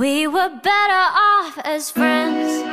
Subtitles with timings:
[0.00, 2.64] We were better off as friends.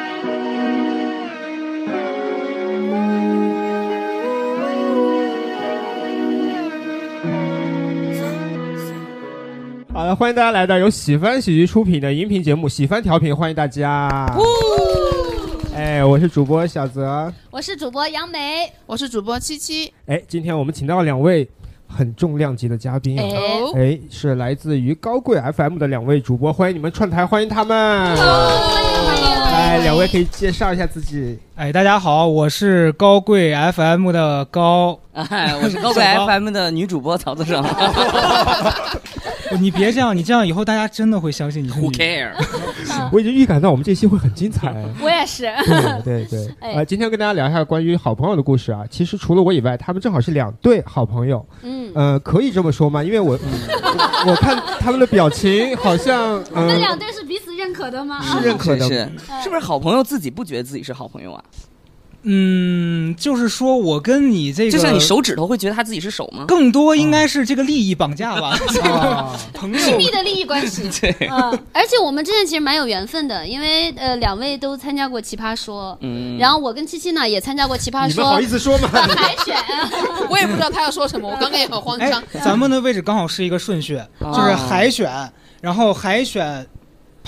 [9.91, 14.07] 好了，欢迎大家来到由喜翻喜剧出品的音频节目《喜翻调频》，欢迎大家。
[15.75, 17.33] 哎，我是主播小泽。
[17.51, 19.93] 我是主播杨梅，我是主播七七。
[20.05, 21.45] 哎，今天我们请到了两位
[21.87, 23.19] 很重量级的嘉宾
[23.75, 27.75] 哎，是来自于高贵 FM 的两位主播，欢迎你们串台，欢迎他们。
[29.53, 31.39] 哎，两位可以介绍一下自己。
[31.55, 34.99] 哎，大家好，我是高贵 FM 的高。
[35.13, 37.63] 哎，我是高贵 FM 的女主播曹子胜。
[39.59, 41.97] 你别这样，你这样以后大家真的会相信你是 Who 女。
[41.97, 42.31] care？
[43.11, 44.73] 我已经预感到我们这期会很精彩。
[45.01, 45.43] 我也是。
[46.03, 48.83] 对对对，啊呃，今天跟大家聊一下关于好朋友的故事啊。
[48.89, 51.45] 其实除了我以外，他们正好是两对好朋友。
[51.61, 53.03] 嗯，呃，可以这么说吗？
[53.03, 53.37] 因为我、
[54.27, 58.21] 我看他们的表情好像嗯、那两对是彼此认可的吗？
[58.23, 58.87] 是认可的。
[58.87, 61.43] 是是，是不是好朋友自己不觉得自己是好朋友啊？
[62.29, 66.43] 嗯，就是说我跟你这个，就像你手指头会觉得他自己是手吗？
[66.45, 70.89] 更多应该是这个利益绑架吧，啊，朋友亲密的利益关系。
[70.99, 78.89] 对，嗯，而且我们之前其实蛮有缘分的，因为呃两位都参加过奇葩说，嗯，然后我跟七七呢也参加过奇葩说你好意思说吗？
[78.91, 79.55] 海选。
[80.29, 85.09] 我也不知道他要说什么，我刚刚也很慌哎张。，咱们的位置刚好是一个顺序，哦就是海选，
[85.61, 86.65] 然后海选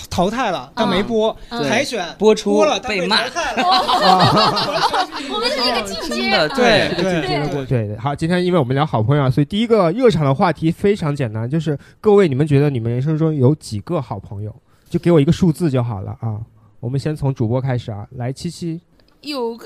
[0.10, 3.64] 淘汰了，但没播；嗯海选播出播了，但被骂淘汰了。
[5.32, 6.30] 我们是一个进阶。
[6.32, 14.56] 的对对，对对对对对，好，今天因为我们聊好朋友啊，所以第一个热场的话题非常简单，就是各位你们觉得你们人生中有几个好朋友？
[14.90, 16.40] 就给我一个数字就好了啊。
[16.80, 18.80] 我们先从主播开始啊，来七七，
[19.22, 19.66] 有个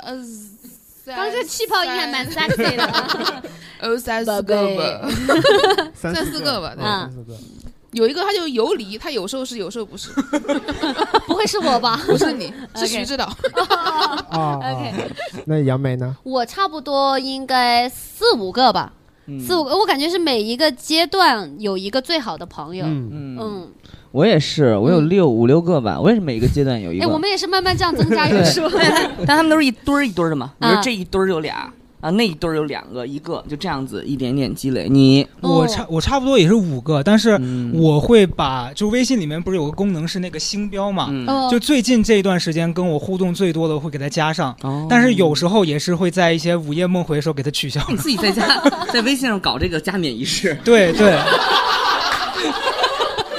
[0.00, 0.14] 呃，
[1.06, 3.42] 刚这气泡音还蛮 sexy 的啊。
[3.80, 5.08] 呃 三四个吧，
[5.94, 7.36] 三三四个吧三四个。
[7.92, 10.10] 有一个他就游离，他有时候是，有时候不是，
[11.26, 12.00] 不会是我吧？
[12.06, 13.24] 不是你， 是徐指导。
[14.30, 14.92] 啊 OK
[15.46, 16.14] 那杨梅呢？
[16.22, 18.92] 我差不多应该四五个吧，
[19.26, 19.76] 嗯四五个。
[19.76, 22.84] 我感觉是每一个阶段有一个最好的朋友。
[22.86, 23.68] 嗯，嗯，嗯，
[24.12, 27.12] 我也是，我有六五六个吧，我也是每一个阶段有一个哎，个。
[27.14, 28.68] 我们也是慢慢这样增加人数。
[29.26, 34.88] 但他们都是一堆儿一堆儿的嘛，比如啊这一堆儿有俩啊，那一堆儿有两个，一个就这样子一点点积累。
[34.88, 41.10] 你，哦我差我差不多也是五个，但是嗯我会把就微信里面不是有个功能是那个星标嘛，
[41.50, 47.80] 就最近这一段时间跟我互动最多的会给他加上，哦但是有时候也是会在一些午夜梦回的时候给他取消。
[47.88, 51.14] 你自己在家 在微信上搞这个加冕仪式，对 对，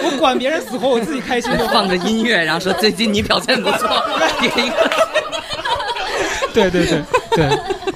[0.04, 1.66] 我管别人死活，我自己开心就。
[1.70, 3.88] 放着音乐，然后说最近你表现不错，
[4.42, 4.90] 给一个。
[6.52, 7.00] 对对对
[7.36, 7.50] 对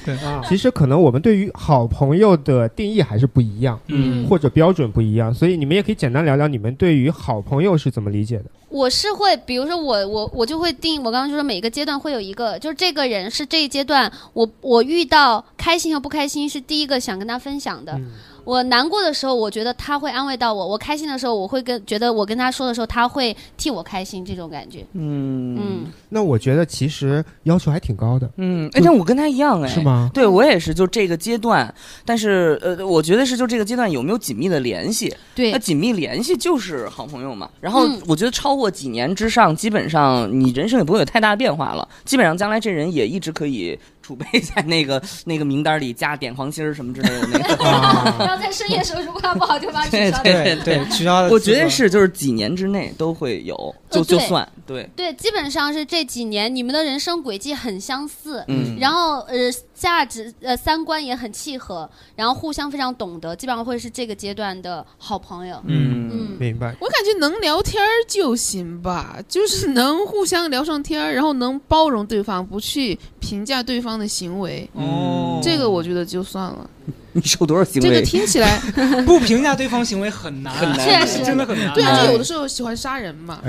[0.04, 8.44] 对，啊，其实可能我们对于好朋友的定义还是不一样，嗯或者标准不一样，所以你们也可以简单聊聊你们对于好朋友是怎么理解的。
[8.68, 17.92] 我是会，比如说我我我就会定，我刚刚就说每个阶段会有一个，就是这个人是这一阶段我我遇到开心和不开心是第一个想跟他分享的。
[17.92, 18.10] 嗯
[18.44, 24.84] 我难过的时候，我觉得他会安慰到我；我开心的时候，我会跟觉得我跟他说的时候，他会替我开心，这种感觉。
[24.92, 29.80] 嗯嗯，那我觉得其实要求还挺高的，嗯，哎，但我跟他一样哎，是？
[29.80, 30.10] 吗？
[30.12, 31.72] 对我也是，就这个阶段，
[32.04, 35.14] 但是呃，我觉得是就这个阶段有没有紧密的联系？
[35.34, 37.48] 对那，紧密联系就是好朋友嘛。
[37.60, 41.88] 然后嗯我觉得超过几年之上，基本上你人生也不会有太大变化了。
[42.04, 47.54] 基本上将来这人也一直可以储备在那个那个名单里，加点黄心儿什么之类的那个。
[47.64, 50.54] 啊，然后在深夜时候，如果他不好，就把取消对。
[50.62, 51.30] 对对，取消的。
[51.30, 51.64] 我觉得。
[51.70, 59.36] 是，就是几年之内都会有，就呃就算对，对，基本上是这几年你们的人生轨迹很相似，嗯，然后呃
[59.74, 65.60] 价值呃三观也很契合，然后互相非常懂得，基本上会是这个阶段的好朋友。
[65.66, 66.74] 嗯嗯，明白。
[66.80, 76.70] 我感觉能聊天儿就行吧，就是能互相聊上天儿，然后能包容对方，不去评价对方的行为，哦，这个我觉得就算了。
[77.16, 77.88] 你受多少行为？
[77.88, 78.58] 这个听起来
[79.06, 81.72] 不评价对方行为很难，很难，确实真的很难。
[81.72, 83.40] 对啊，就有的时候喜欢杀人嘛，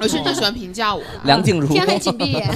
[0.00, 1.00] 而且就喜欢评价我。
[1.24, 2.46] 梁静茹，天黑请闭眼。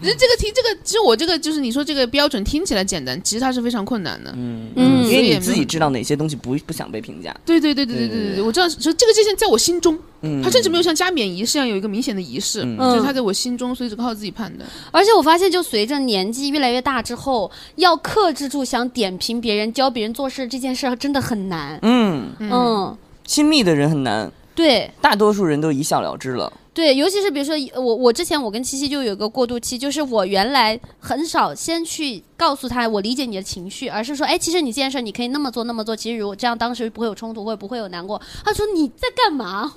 [0.00, 4.32] 人这个听这个，其实我这个就是你说这个标准听起来简单，其实它是非常困难的。
[4.34, 7.36] 嗯嗯，因为你自己知道哪些东西不不想被评价。
[7.44, 9.98] 对对对对对对对，我知道，就这个界限在我心中。
[10.22, 14.68] 嗯，他甚至没有像加冕仪式一样有一个明显的仪式，嗯就是他在我心中，所以只靠自己判断。
[14.90, 21.78] 而且我发现，就随着年纪越来越大之后，要克制住想点评别人、教别人做事这件事儿真的很难。
[21.82, 26.52] 嗯，嗯，亲密的人很难，对大多数人都一笑了之了。
[26.74, 38.18] 对，尤其是比如说我我之前我跟七七就有一个过渡期，就是我原来很少先去告诉他我理解你的情绪，而是说，哎，其实你这件事你可以那么做那么做，其实如果这样当时不会有冲突，或者不会有难过。
[38.44, 39.70] 他说你在干嘛？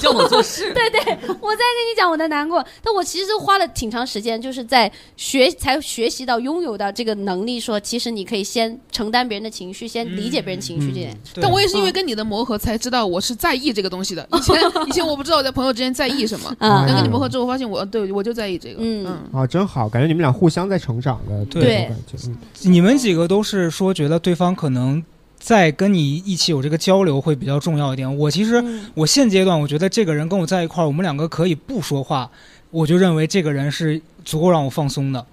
[0.00, 0.70] 叫我做事。
[0.74, 11.16] 对对，我在跟你讲我的难过，但我其实花了挺长时间，就是在学才学习到拥有到这个能力，说其实你可以先承担别人的情绪，先理解别人情绪这点。
[11.32, 14.26] 对但我也是因为跟你的磨合才知道我是在意这个东西的。
[14.32, 14.56] 以前
[14.88, 18.80] 以前我不知道我在朋友之间在意什么， 嗯但跟你磨合之后发现我对我就在意这个。
[18.80, 22.68] 嗯嗯，啊，真好，感觉你们俩互相在成长的对这种感觉。
[22.68, 25.02] 嗯你们几个都是说觉得对方可能
[25.38, 28.16] 在跟你一起有这个交流会比较重要一点。
[28.18, 32.30] 我其实嗯我现阶段我觉得这个人跟我在一块儿，我们两个可以不说话，
[32.70, 35.24] 我就认为这个人是足够让我放松的。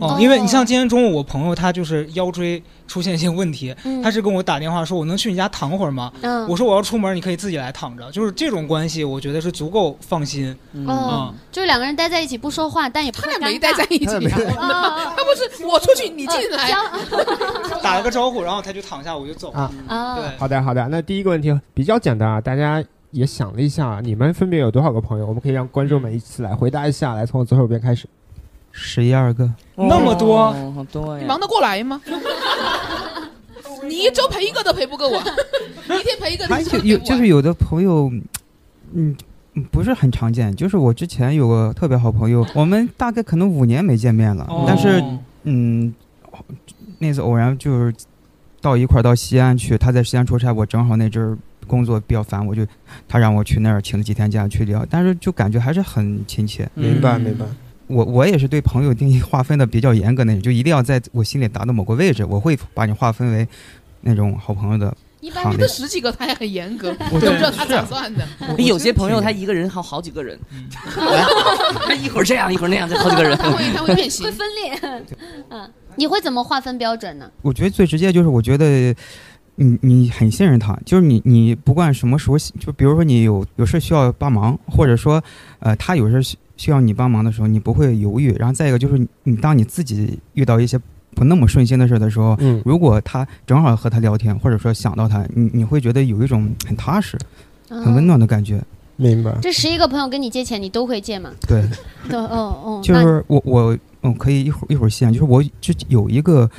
[0.00, 6.12] 哦哦，因为你像今天中午我朋友他就是腰椎出现一些问题，嗯他是跟我打电话说我能去你家躺会儿吗？
[6.22, 10.56] 嗯我说我要出门，你可以自己来躺着，就是这种关系，我觉得是足够放心。
[10.72, 13.32] 嗯，就是两个人待在一起不说话，但也不会尴尬。
[13.34, 19.50] 他俩没待在一起 他不是我出去你进来， 交打了个招呼，然后他就躺下，我就走。
[19.52, 20.86] 啊啊，对，好的，好的。
[20.88, 25.26] 那第一个问题比较简单啊，大家也想了一下，你们分别有多少个朋友？
[25.26, 27.14] 我们可以让观众们一起来回答一下。
[27.14, 28.06] 来，从我左手边开始。
[28.78, 31.20] 十一二个，那么多哦好多呀！
[31.22, 32.00] 你忙得过来吗？
[33.88, 35.18] 你一周陪一个都陪不够我，
[35.98, 38.10] 一天陪一个，还你有有就是有的朋友，
[38.92, 39.16] 嗯。
[39.72, 45.02] 不是很常见，就是我之前有个特别好朋友， 我们大概可能五年没见面了，哦但是
[45.44, 45.94] 嗯，
[46.98, 47.94] 那次偶然就是
[48.60, 52.66] 到一块儿到西安去，他在西安出差，我正好那阵儿工作比较烦，我就
[53.08, 56.68] 他让我去那儿请了几天假去聊，但是就感觉还是很亲切。
[56.74, 57.46] 明白，嗯明白。
[57.86, 63.46] 我我也是对朋友定义划分的比较严格那种，就一定要在我心里达到某个位置，我会把你划分为
[64.02, 64.96] 那种好朋友的。
[65.20, 68.24] 一般好这十几个他也很严格，我都不知道他咋算的。
[68.58, 70.38] 有些朋友他一个人好好几个人，
[71.84, 73.36] 他一会儿这样一会儿那样，就好几个人。
[73.36, 74.78] 他会他会变形会，分裂。
[75.50, 77.28] 嗯，你会怎么划分标准呢？
[77.42, 78.94] 我觉得最直接就是，我觉得
[79.56, 85.20] 你你很信任他，就是你你不管什么时候，就比如说你有有事需要帮忙，或者说
[85.58, 88.32] 呃他有事需需要你帮忙的时候，你不会犹豫。
[88.38, 90.78] 然后再一个就是你你当你自己遇到一些
[91.14, 97.16] 不那么顺心的事的时候，嗯，如果他正好和他聊天，或者说想到他，你你会觉得有一种很踏实、
[97.68, 98.06] 很温嗯。
[98.06, 98.62] 暖的感觉。
[98.98, 99.30] 明白。
[99.42, 101.30] 这十一个朋友跟你借钱，你都会借吗？
[101.46, 101.62] 对，
[102.08, 106.50] 都， 哦哦，那就是我我嗯可以一会儿一会儿现，就是我就有一个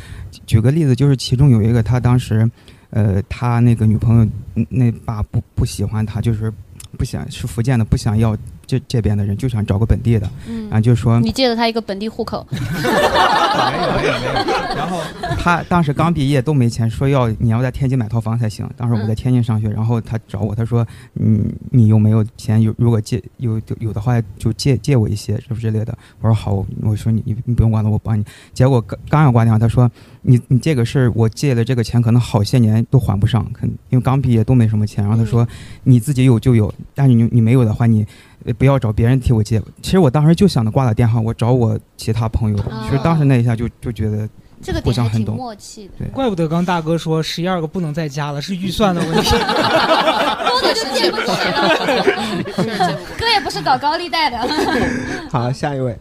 [0.46, 2.48] 举个例子，就是其中有一个他当时
[2.92, 6.54] 呃他那个女朋友嗯那爸不不喜欢他，就是
[6.96, 12.62] 不想是福建的，不想要这这边的人，就想找个本地的，然后嗯，就说你借了他一个本地户口， 没有
[13.98, 14.34] 没有没有
[14.76, 15.02] 然后
[15.40, 18.70] 他当时刚毕业都没钱，说要你要在天津买套房才行。
[18.76, 20.86] 当时我在天津上学，然后他找我，他说
[21.20, 22.62] ：“嗯，你有没有钱？
[22.62, 28.24] 有如果借有有有的话就借借我一些，什么之类的。”我说好，我说你你你不用管了，我帮你。
[28.54, 29.90] 结果刚刚要挂电话，他说
[30.22, 35.48] ：“你你这个事儿，我借了这个钱，可能好些年都还不上，肯因为刚毕业都没什么钱。”然后他说
[35.84, 38.27] ：“你自己有就有，但是你你没有的话，你呃
[38.58, 42.64] 不要找别人替我借。”其实我当时就想着挂了电话，我找我其他朋友。
[42.84, 44.28] 其实当时那一下就就觉得。
[44.60, 45.94] 这个点还挺互相很懂默契的。
[46.00, 49.30] 对，怪不得刚大哥说十一二个不能再加了，是预算的问题。
[50.50, 54.38] 多的就借不起了， 哥也不是搞高利贷的。
[55.30, 55.96] 好，下一位。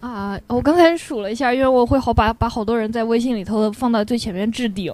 [0.00, 4.90] 啊，我刚才数了一下，因为我会好把把好多人在微信里头放到最前面置顶，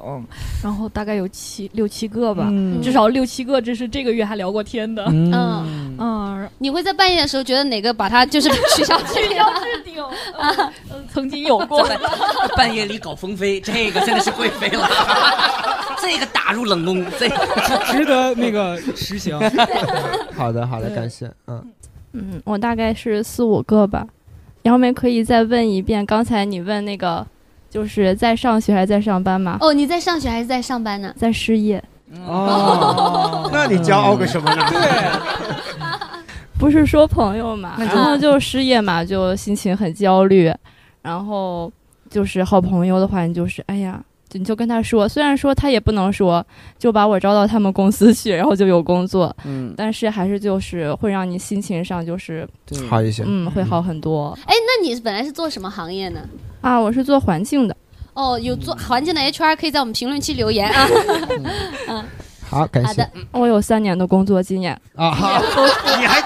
[0.62, 5.04] 然后大概有七六七个吧，嗯至少六七个，这是这个月还聊过天的。
[5.08, 9.44] 嗯，嗯，你会在半夜的时候觉得哪个把他就是 取消取消？
[9.62, 10.02] 置顶
[10.36, 11.88] 啊，呃曾经有过。
[12.56, 14.88] 半夜里搞风飞，这个真的是贵妃了，
[16.00, 17.36] 这个打入冷宫，这个
[17.86, 19.38] 值得那个实行。
[20.34, 21.30] 好的，好的，感谢。
[21.46, 21.64] 嗯，
[22.12, 24.06] 嗯，我大概是四五个吧。
[24.66, 27.24] 杨梅可以再问一遍，刚才你问那个，
[27.70, 29.58] 就是在上学还是在上班吗？
[29.60, 31.14] 哦，你在上学还是在上班呢？
[31.16, 31.80] 在失业，
[32.26, 34.66] 哦， 那你骄傲个什么呢？
[34.68, 34.80] 对
[36.58, 40.52] 不是说朋友嘛，然后就失业嘛，就心情很焦虑，
[41.00, 41.70] 然后
[42.10, 44.02] 就是好朋友的话，你就是哎呀，
[44.32, 46.44] 你就跟他说，虽然说他也不能说，
[46.78, 52.46] 就把我招到他们公司去，然后就有工作，嗯，但是还是就是会让你心情上就是
[52.88, 53.22] 好一些。
[53.26, 56.20] 嗯会好很多哎，那你本来是做什么行业呢？
[56.60, 56.78] 啊。
[56.78, 57.76] 我是做环境的，
[58.14, 60.88] 哦，有做环境的 HR 可以在我们评论区留言啊。
[61.88, 62.04] 嗯
[62.48, 63.10] 好，感谢好的。
[63.32, 64.78] 我有三年的工作经验。
[64.94, 65.40] 啊，好，
[65.98, 66.20] 你还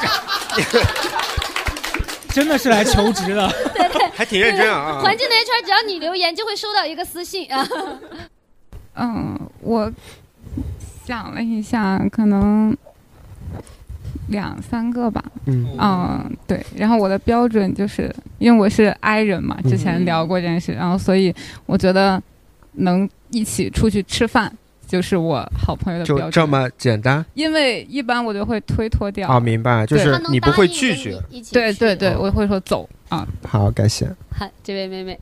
[2.33, 3.49] 真的是来求职的。
[3.75, 7.67] 对对还挺认真啊环境的 HR 只要你留言，就会收到一个私信啊。
[8.97, 9.91] 嗯，我
[11.07, 12.77] 想了一下，可能
[14.29, 15.23] 两三个吧。
[15.47, 16.65] 嗯嗯，对。
[16.77, 21.35] 然后我的标准就是因为我是 I 人嘛，之嗯前聊过这件事，然后所以
[21.67, 22.23] 我觉得
[22.73, 24.53] 能一起出去吃饭
[24.91, 26.27] 就是我好朋友的标准。
[26.27, 29.29] 就这么简单因为一般我就会推脱掉。
[29.29, 29.39] 啊？
[29.39, 31.17] 明白，就是你不会拒绝。
[31.53, 33.27] 对对对，我会说走啊。
[33.47, 34.07] 好，感谢。
[34.37, 35.19] 好，这位妹妹，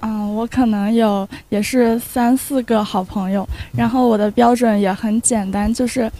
[0.00, 6.10] 嗯，我可能有也是三四个好朋友，然后我的标准也很简单，就是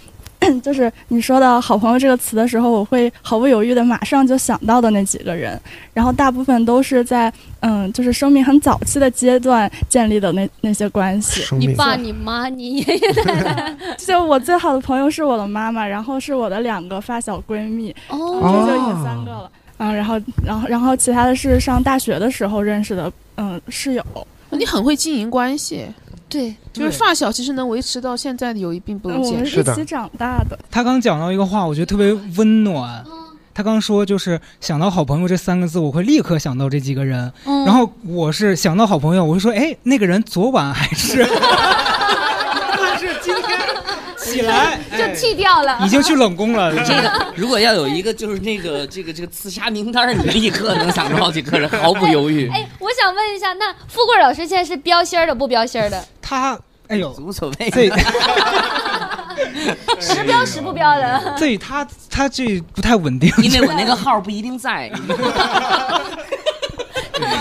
[0.63, 5.61] 就是你说到“好朋友”这个词的时候，我会毫不犹豫的马上就想到的那几个人，
[5.93, 11.43] 然后大部分都是在嗯，就是生命很早期的阶段建立的那那些关系。
[11.57, 19.51] 你爸、你妈、你爷爷奶奶， 就我最好的朋友是我的妈妈，然后是我的两个发小闺蜜，哦这就已经三个了。
[19.79, 24.05] 嗯，然后，然后，然后其他的是上大学的时候认识的，嗯，室友。
[24.51, 25.85] 你很会经营关系，
[26.29, 29.27] 对，就是发小其实能维持到现在的友谊并不容易。
[29.29, 30.59] 我们是一起长大的。
[30.71, 33.05] 他刚讲到一个话，我觉得特别温暖。
[33.55, 37.33] 他刚说就是想到好朋友这三个字，我会立刻想到这几个人。
[37.45, 41.27] 嗯然后我是想到好朋友，我会说，哎，那个人昨晚还是，
[44.29, 46.73] 起来 就剃掉了，已经去冷宫了。
[46.85, 52.51] 这个如果要有一个就是那个这个这个刺杀名单儿，你立刻能想出好几个人，毫不犹豫。
[52.53, 56.05] 哎，我想问一下，那富贵老师现在是标心儿的不标心儿的？
[56.21, 56.59] 他，
[56.89, 57.71] 哎呦，无所谓。
[57.71, 57.91] 这
[60.01, 61.35] 实标实不标的？
[61.39, 64.91] 对他他这不太稳定，因为我那个号不一定在，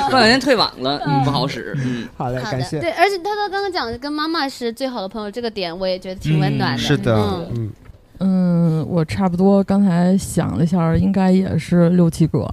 [0.10, 1.75] 过两天退网了，嗯，不好使。
[1.84, 6.77] 嗯， 好嘞，感谢，对，而且他说刚刚讲的跟妈妈是最好的朋友这个点，我也觉得挺温暖的。
[6.77, 7.72] 是的嗯，嗯，
[8.19, 12.48] 嗯，我差不多刚才想了一下，应该也是六七个，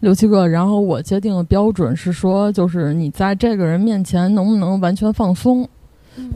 [0.00, 0.48] 六七个。
[0.48, 5.68] 然后我界定的标准是说，就是你在这个人面前能不能完全放松，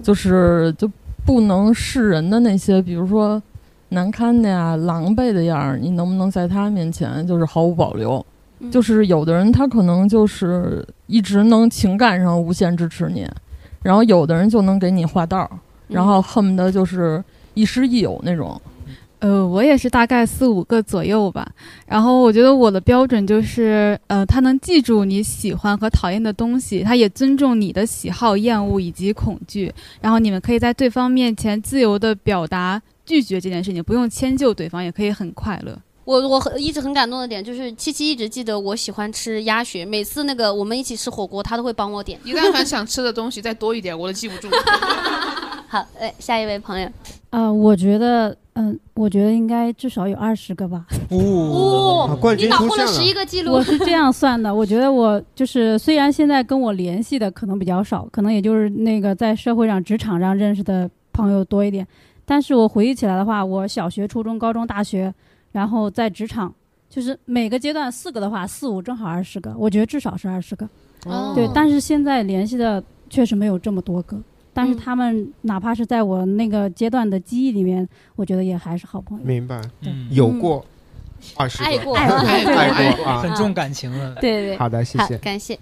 [0.02, 0.90] 就是就
[1.24, 3.42] 不能示人的那些，比如说
[3.88, 8.24] 难堪的呀、狼狈的样儿，你能不能在他面前就是毫无保留？
[8.70, 13.26] 就是有的人他可能就是一直能情感上无限支持你，
[13.82, 15.50] 然后有的人就能给你画道儿，
[15.88, 17.22] 然后恨不得就是
[17.54, 18.60] 亦师亦友那种。
[19.20, 21.46] 呃，我也是大概四五个左右吧。
[21.86, 29.70] 然后我觉得我的标准就是，呃，他能记住你喜欢和讨厌的东西，他也尊重你的喜好、厌恶以及恐惧。
[30.00, 35.78] 然后你们可以在对方面前自由的表达拒绝这件事情，不用迁就对方，也可以很快乐。
[36.10, 42.18] 我我很一直很感动的点就是七七一直记得我喜欢吃鸭血，每次那个我们一起吃火锅，他都会帮我点。
[42.24, 44.48] 你但凡想吃的东西再多一点，我都记不住。
[45.68, 46.88] 好，哎，下一位朋友，
[47.30, 50.84] 啊、我觉得，嗯、我觉得应该至少有二十个吧。
[51.10, 53.52] 哦冠你打破了十一个记录。
[53.52, 61.86] 我是这样算的，我觉得我就是虽然现在跟我联系的可能比较少，可能也就是那个在社会上、职场上认识的朋友多一点，
[62.24, 65.14] 但是我回忆起来的话，我小学、初中、高中、大学，
[65.52, 66.52] 然后在职场，
[66.88, 70.68] 就是每个阶段四个的话，四五正好二十个，我觉得至少是二十个。
[71.06, 74.20] 哦对，但是现在联系的确实没有这么多个。
[74.52, 79.24] 但嗯是他们哪怕是在我那个阶段的记忆里面，我觉得也还是好朋友。
[79.24, 80.64] 明白，嗯有过
[81.36, 84.16] 二十个，爱过爱爱过啊，很重感情了。
[84.16, 85.16] 对对，好的，谢谢。
[85.18, 85.58] 感谢。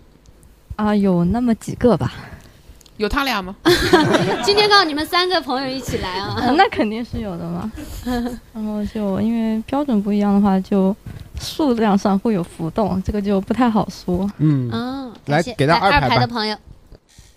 [0.76, 2.12] 啊，有那么几个吧。
[2.98, 3.54] 有他俩吗？
[4.44, 7.70] 今天刚好你们三个朋友一起来啊，嗯 那肯定是有的嘛。
[8.52, 10.94] 然后就因为标准不一样的话，就
[11.40, 14.28] 数量上会有浮动，这个就不太好说。
[14.38, 16.56] 嗯嗯，来给他二排的朋友，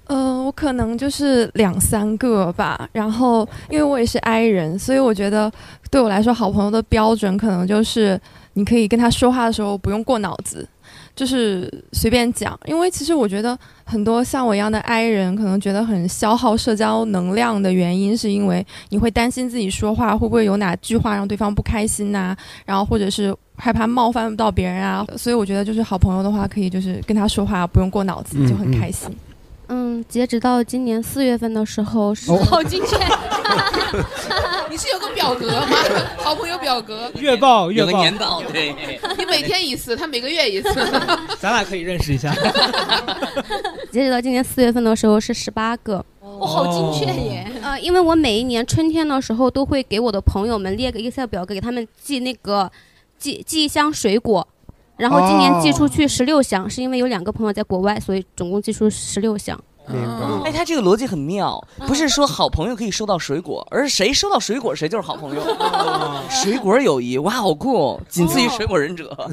[0.08, 2.90] 呃，我可能就是两三个吧。
[2.92, 5.52] 然后，因为我也是 I 人，所以我觉得
[5.92, 8.20] 对我来说，好朋友的标准可能就是
[8.54, 10.68] 你可以跟他说话的时候不用过脑子，
[11.16, 12.58] 就是随便讲。
[12.66, 25.06] 因为其实我觉得很多像我一样的 I 人，可能觉得很消耗社交能量的原因，是因为你会担心自己说话会不会有哪句话让对方不开心呐、然后或者是害怕冒犯到别人啊。
[25.18, 29.10] 所以我觉得就是好朋友的话，可以就是跟他说话不用过脑子，就很开心。
[29.10, 29.16] 嗯，
[30.08, 32.98] 截止到今年四月份的时候是、哦好精确。
[34.70, 35.68] 你是有个表格吗？
[36.18, 38.74] 好朋友表格，月报月报，年报，对，
[39.18, 40.74] 你每天一次，他每个月一次。
[41.40, 42.34] 咱俩可以认识一下。
[43.92, 46.04] 截止到今年四月份的时候是十八个。
[46.22, 47.46] 哦，好精确耶！
[47.62, 52.72] 呃，因为我每一年春天的时候都会给我的朋友们列个 Excel 表格，给他们寄那个
[53.20, 54.48] 寄寄一箱水果，
[55.02, 59.60] 然后今年寄出去十六箱，是因为有两个朋友在国外，所以总共寄出十六箱。
[59.88, 60.48] 明白。
[60.48, 65.42] 哎，他这个逻辑很妙，不是说好朋友可以收到水果，而是谁收到水果谁就是好朋友。
[66.30, 69.10] 水果友谊，哇，好酷，仅次于水果忍者。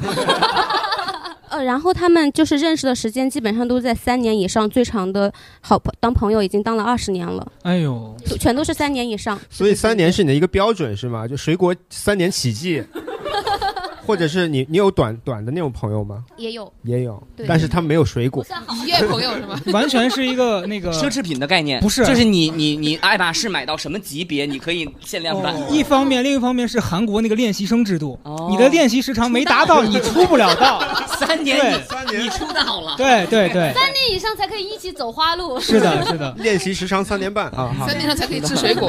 [1.51, 9.39] 呃，然后他们就是认识的时间基本上都在三年以上，最长的好朋当朋友已经当了二十年了，哎呦，全都是三年以上。
[9.51, 11.29] 所以三年是你的一个标准是吗？
[11.29, 12.83] 就水果三年起计，
[14.09, 16.25] 或者是你你有短短的那种朋友吗？
[16.37, 18.45] 也有，也有对，但是他们没有水果。
[18.83, 19.61] 一夜朋友是吗？
[19.73, 25.55] 完全是一个那个奢侈品的概念，不是就是你你你爱马仕买到什么级别，你可以限量版。
[25.71, 30.83] 一方面，另一方面是韩国那个练习生制度，哦你的练习时长没达到，你出不了道。
[31.19, 35.61] 三年三年你出道了，对对对，三年以上才可以一起走花路。
[35.61, 38.89] 是的，是的，练习时长三年半啊， 三年上才可以吃水果。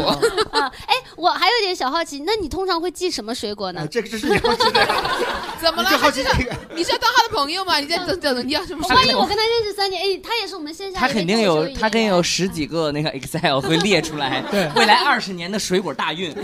[0.51, 3.85] 啊，哎，我还有点小好奇，那你通常会寄什么水果呢？
[3.89, 4.87] 这个是你好奇的，
[5.61, 5.89] 怎么了？
[5.89, 7.77] 你好奇还是你是要当他的朋友吗？
[7.79, 8.95] 你在等等，你要什么水果？
[8.95, 16.31] 欢迎我跟他认识三年，哎，他也是我们线下他肯定有，他肯定有十几个那个 Excel 会列出来， 对未来二十年的水果大运。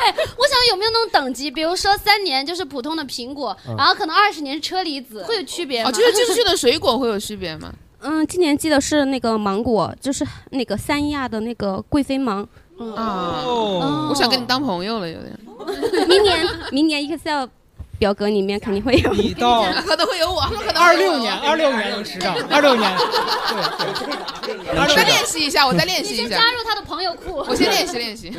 [0.00, 1.50] 哎，我想有没有那种等级？
[1.50, 5.90] 比如说三年就是普通的苹果，嗯然后可能二十年是车厘子，会有区别吗？
[5.90, 7.72] 哦，就是寄出去的水果会有区别吗？
[8.00, 12.48] 嗯，今年寄的是那个芒果，就是那个三亚的那个贵妃芒。
[12.78, 15.36] 嗯啊，哦我想跟你当朋友了，有点。
[16.08, 17.46] 明年明年 Excel
[17.98, 19.12] 表格里面肯定会有。
[19.14, 22.90] 你到 可能会有我，可能二六年，二六年能吃到，二六年，
[24.76, 26.52] 我再练习一下，我再练习一下先加。
[26.52, 27.44] 入他的朋友库。
[27.48, 28.32] 我先练习练习。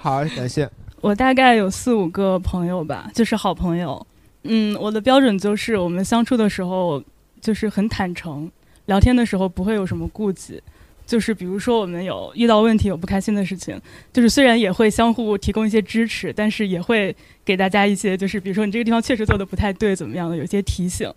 [0.00, 0.68] 好，感谢。
[1.00, 4.06] 我大概有四五个朋友吧，就是好朋友。
[4.42, 7.02] 嗯，我的标准就是我们相处的时候
[7.40, 8.50] 就是很坦诚，
[8.84, 10.62] 聊天的时候不会有什么顾忌。
[11.10, 13.76] 就是比如说我们有遇到问题有不开心的事情，
[14.12, 17.12] 就是虽然也会相互提供一些支持，但是也会
[17.44, 21.12] 给大家一些就是比如说你这个地方确实做的不太对，怎么样的有些提醒。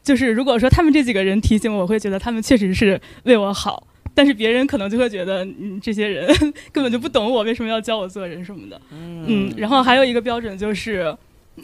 [0.00, 3.84] 就是如果说他们这几个人提醒我，我会觉得他们确实是为我好，
[4.14, 6.24] 但是别人可能就会觉得，嗯，这些人
[6.70, 8.80] 根本就不懂我，为什么要教我做人什么的。
[8.92, 11.12] 嗯，然后还有一个标准就是，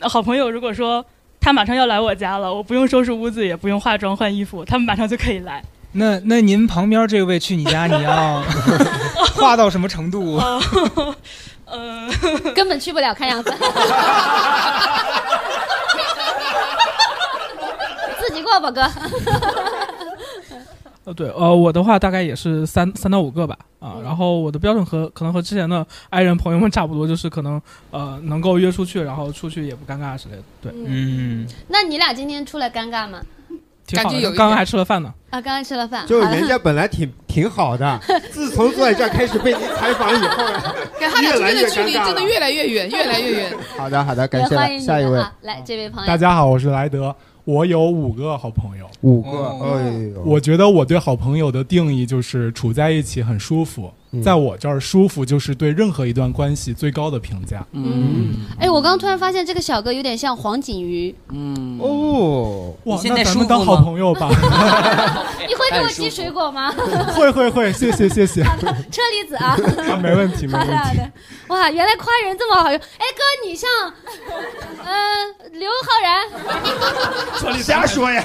[0.01, 1.05] 好朋友如果说
[1.39, 5.63] 他马上要来我家了，我不用收拾屋子，也不用化妆换衣服，他们马上就可以来。
[5.93, 8.43] 那那您旁边这位去你家，你要
[9.35, 10.39] 画到什么程度？
[11.65, 12.09] 呃，
[12.55, 13.51] 根本去不了，看样子。
[18.21, 18.83] 自己过，吧哥。
[21.05, 33.21] 呃，对，呃，我的话大概也是三三到五个吧，啊，然后我的标准和可能和之前的爱人朋友们差不多，就是可能呃能够约出去，然后出去也不尴尬之类的，对，嗯，那你俩今天出来尴尬吗？
[33.89, 34.23] 挺好的。
[34.37, 36.07] 刚刚还吃了饭呢，啊，刚刚吃了饭。
[36.07, 37.99] 就人家本来挺挺好的，
[38.31, 40.45] 自从坐在这儿开始被你采访以后，
[41.01, 43.53] 跟他俩之越来越间的距离尴尬真的越来越远，越来越远。
[43.77, 46.07] 好的，好的，感谢下一位，来这位朋友。
[46.07, 48.87] 大家好，我是莱德，我有五个好朋友。
[49.01, 57.65] 五个，哎呦，我觉得我对好朋友的定义就是处在一起很舒服，嗯在我这儿舒服就是对任何一段关系最高的评价。
[57.73, 61.15] 嗯，哎，我刚刚突然发现这个小哥有点像黄景瑜。
[61.31, 64.31] 嗯，哦，哇，那咱们当好朋友吧。
[65.47, 66.73] 你会给我寄水果吗？
[67.15, 68.43] 会会会，谢谢谢谢。
[68.91, 69.57] 车厘子啊。
[69.91, 70.73] 啊，没问题 没问题。
[70.73, 71.11] 好的好的。
[71.49, 72.79] 哇，原来夸人这么好用。
[72.79, 73.69] 哎，哥，你像，
[74.85, 77.63] 嗯，刘昊然。
[77.63, 78.25] 瞎说呀，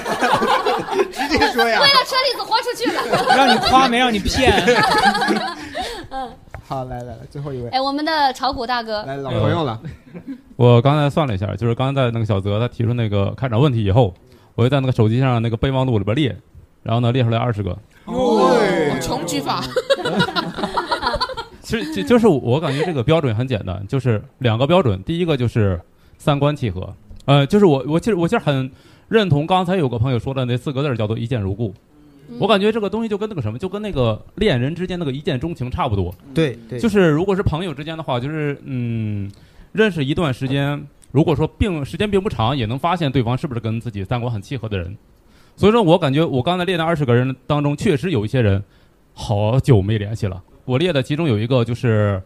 [1.12, 1.86] 直接说呀为。
[1.86, 3.36] 了车厘子豁出去了。
[3.36, 4.64] 让你夸没让你骗。
[6.10, 6.30] 嗯，
[6.66, 9.02] 好，来来来，最后一位，哎，我们的炒股大哥。
[9.04, 9.80] 来老朋友了，
[10.56, 14.14] 我刚才算了一下，就是刚才那个小泽他提出那个开场问题以后，
[14.54, 16.36] 我就在那个手机上那个备忘录里边列，
[16.82, 17.76] 然后呢列出来二十个。
[18.04, 18.50] 哦，
[19.00, 19.62] 穷举法。
[21.62, 25.80] 其实就就是我感觉这个标准很简单，就是两个标准，第一个就是
[26.18, 28.70] 三观契合，呃，就是我我其实我其实很
[29.08, 31.72] 认同刚才有个朋友说的那四个字叫做一见如故。
[32.38, 36.14] 我感觉这个东西就跟那个什么，就跟那个恋人之间那个一见钟情差不多。
[36.34, 39.30] 对对就是如果是朋友之间的话，就是嗯，
[39.72, 44.96] 认识一段时间，如果说并时间并不长，也能发现对方是不是跟自己三观很契合的人。
[45.56, 48.62] 所以说我感觉我刚才列的二十个人当中，确实有一些人
[49.12, 50.42] 好久没联系了。
[50.64, 52.22] 我列的其中有一个就是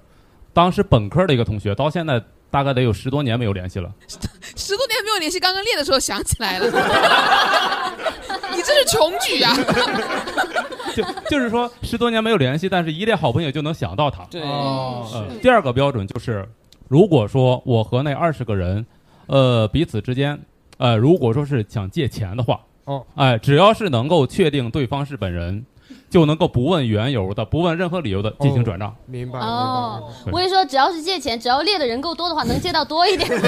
[0.53, 3.91] 当时本科的一个同学，到现在大概得有十多年没有联系了。
[4.57, 6.67] 十多年没有联系，刚刚练的时候想起来了。
[8.51, 9.55] 你这是穷举啊！
[10.97, 14.25] 就就是说十多年没有联系，但是一列好朋友就能想到他。
[14.25, 16.49] 对呃，第二个标准就是，
[16.89, 18.85] 如果说我和那二十个人，
[19.27, 20.39] 呃，彼此之间，
[20.79, 25.65] 呃，如果说是想借钱的话，哦，哎、只要是能够确定对方是本人，
[26.11, 28.95] 就能够不问缘由的、不问任何理由的进行转账。
[29.07, 33.31] 明白哦，对我跟你说，只要是借钱，只要列的人够多的话，能借到多一点。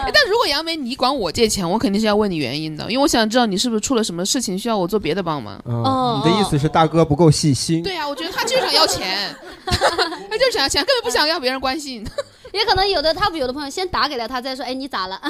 [0.00, 5.60] 哎但如果杨梅你管我借钱，我肯定是要问你原因的，因为我想知道你是不是出了什么事情需要我做别的帮忙。
[5.66, 7.82] 嗯，你的意思是大哥不够细心？
[7.82, 9.34] 对啊，我觉得他就是想要钱，
[9.66, 12.06] 他就是想要钱，根本不想要别人关心。
[12.54, 15.20] 也可能有的他有的朋友先打给了他，再说，哎，你咋了？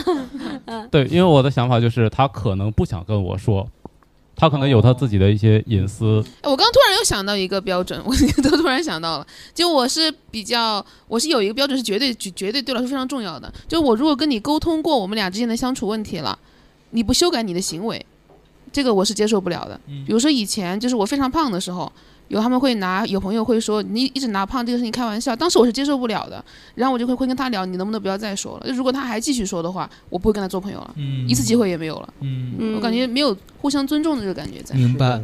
[0.66, 3.66] 嗯对，因为我的想法就是他可能不想跟我说，
[4.38, 6.24] 他可能有他自己的一些隐私。
[6.40, 16.38] 哎我刚突然又想到一个标准，我都突然想到了，就我是比较，我是有一个标准是绝对绝绝对对我来说非常重要的，就我如果跟你沟通过我们俩之间的相处问题了，
[16.90, 18.07] 你不修改你的行为，
[18.72, 19.79] 这个我是接受不了的。
[20.07, 21.92] 比如说以前就是我非常胖的时候。
[22.28, 26.42] 有他们会拿，有朋友会说你一直拿胖这个事情开玩笑，当时我是接受不了的，
[26.74, 28.72] 然后我就会会跟他聊，你能不能不要再说了？
[28.72, 32.14] 如果他还继续说的话，我不会跟他做朋友了，嗯一次机会也没有了。
[32.20, 34.74] 嗯我感觉没有互相尊重的这个感觉在。
[34.74, 35.20] 明白。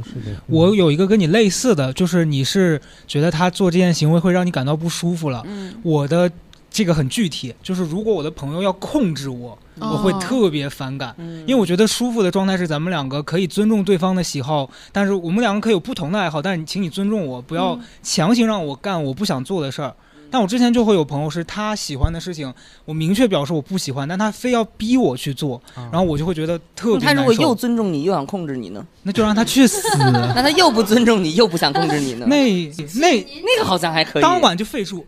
[0.46, 5.42] 我有一个跟你类似的，就是你是觉得他做这件行为会让你感到不舒服了。
[5.46, 6.30] 嗯我的
[6.74, 19.94] 这个很具体，就是如果我的朋友要控制我，哦我会特别反感，嗯因为我觉得舒服的状态是咱们两个可以尊重对方的喜好，但是我们两个可以有不同的爱好，但是请你尊重我，不要嗯强行让我干我不想做的事儿。
[20.30, 22.52] 但我之前就会有朋友是他喜欢的事情，
[22.84, 28.84] 我明确表示我不喜欢，但他非要逼我去做，然后我就会觉得特别难受他如果又尊重你又想控制你呢？
[29.04, 29.80] 那就让他去死。
[30.34, 32.26] 那他又不尊重你又不想控制你呢？
[32.28, 34.22] 那那那个好像还可以。
[34.22, 35.06] 当晚就废除，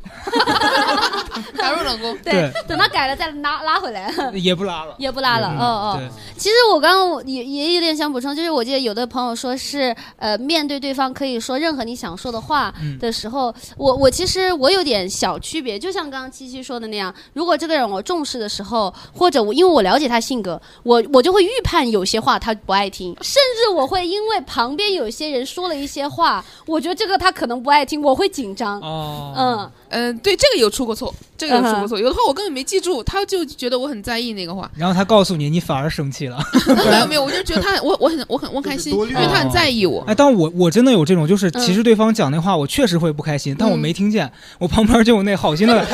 [1.56, 2.16] 打入冷宫。
[2.24, 4.12] 对等他改了再拉拉回来。
[4.34, 4.94] 也不拉了。
[4.98, 6.08] 也不拉了，嗯哦哦。
[6.36, 28.80] 其实我刚刚也也有点想补充，就是我记得有的朋友说是，呃，面对对方可以说任何你想说的话嗯的时候，我我其实我有点小区别，就像刚刚七七说的那样，如果这个人我重视的时候，或者我因为我了解他性格，我我就会预判有些话他不爱听，甚至我会因为旁边有些人说了一些话，我觉得这个他可能不爱听，我会紧张。
[28.80, 29.70] 哦，嗯。
[29.88, 31.98] 嗯，对，这个有出过错，这个有出过嗯错。
[31.98, 34.70] 有的话我根本没记住，他就觉得我很在意那个话。
[34.76, 36.38] 然后他告诉你，你反而生气了。
[36.66, 40.04] 没 有 没有，我就觉得他，我我很我很我开心，因为他很在意我。
[40.06, 45.74] 哎，但我我真的有这种，就是嗯其实对方讲那话，我确实会不开心，但我没听见，我旁边就有那好心的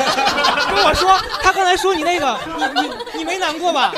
[0.75, 1.09] 跟我说，
[1.41, 2.37] 他刚才说你那个，
[2.73, 3.93] 你你你没难过吧？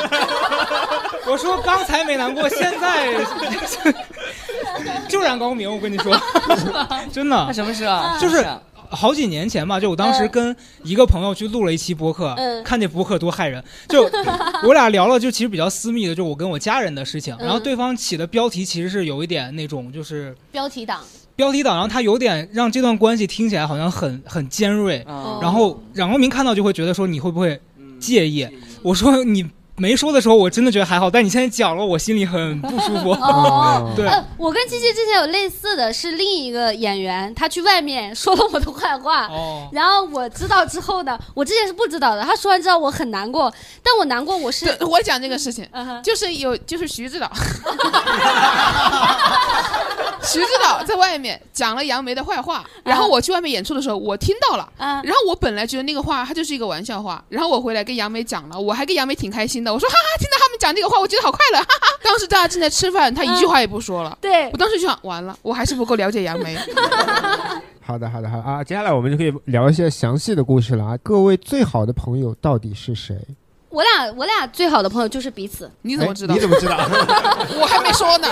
[1.25, 3.13] 我说刚才没难过，现在
[5.07, 6.15] 就然高明，我跟你说，
[7.11, 7.45] 真的。
[7.47, 8.17] 那什么事啊？
[8.19, 8.59] 就是啊
[8.95, 13.63] 好几年前吧，就我当时跟一个朋友去录了一期播客，嗯看这播客多害人。
[13.89, 14.09] 就
[14.65, 17.35] 我俩聊了，就其实比较私密的，就我跟我家人的事情。
[17.39, 21.01] 然后嗯对方起的标题其实是有一点那种就是标题党，
[21.35, 25.03] 标题党，然后他有点让这段关系听起来好像很很尖锐。
[25.05, 27.59] 哦然后冉光明看到就会觉得说你会不会
[27.99, 28.47] 介意？
[28.81, 29.45] 我说你。
[29.77, 33.11] 没说的时候，我真的觉得还好，但你现在讲了，我心里很不舒服。
[33.21, 39.67] 哦， 对，呃，我跟七七之前有类似的是另一个演员，他去外面说了我的坏话，哦。
[39.73, 47.29] 然后我知道之后呢，我之前是不知道的，他说完之后我很难过，但我难过我是对，我讲这个事情，嗯就是有就是徐指导，
[50.23, 55.01] 徐指导在外面讲了杨梅的坏话，然后我去外面演出的时候，我听到了，嗯。
[55.03, 61.87] 然后我本来觉得那个话他就是一个玩笑话，然后我回来跟杨梅讲了，我还跟杨梅挺开心的，我说哈哈，听到他们讲这个话，我觉得好快乐，哈哈。
[62.03, 66.55] 当时大家正在吃饭，他一句话也不说了，对我当时就想完了，我还是不够了解杨梅。
[67.81, 68.63] 好的，好的，好的啊！
[68.63, 70.97] 接下来我们就可以聊一些详细的故事了啊。
[71.03, 73.15] 各位最好的朋友到底是谁？
[73.69, 76.33] 我俩我俩最好的朋友就是彼此，你怎么知道？
[76.33, 76.77] 哎你怎么知道？
[77.59, 78.27] 我还没说呢，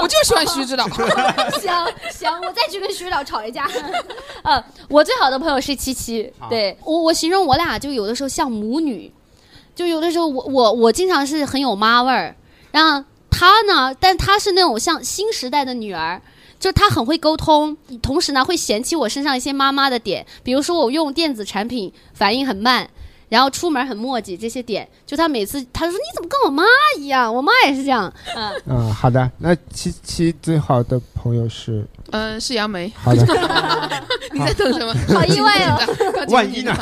[0.00, 0.88] 我就喜欢徐指导。
[0.88, 1.70] 行
[2.10, 3.68] 行，我再去跟徐指导吵一架。
[4.42, 9.12] 呃，我最好的朋友是七七，对我我形容我俩就有的时候像母女，
[9.80, 12.36] 就有的时候我我我经常是很有妈味儿，
[12.70, 16.20] 然后她呢，但她是那种像新时代的女儿。
[16.58, 22.86] 就她很会沟通，同时呢会嫌弃我身上一些妈妈的点，比如说我用电子产品反应很慢，
[23.30, 26.62] 然后出门很磨叽这些点，就她每次她说你怎么跟我妈
[26.98, 29.30] 一样，我妈也是这样，嗯、嗯，好的。
[29.38, 32.92] 那七七最好的朋友是嗯，是杨梅。
[32.94, 33.24] 好的
[34.34, 34.94] 你在等什么？
[35.18, 35.80] 好意外哦
[36.28, 36.72] 万一呢？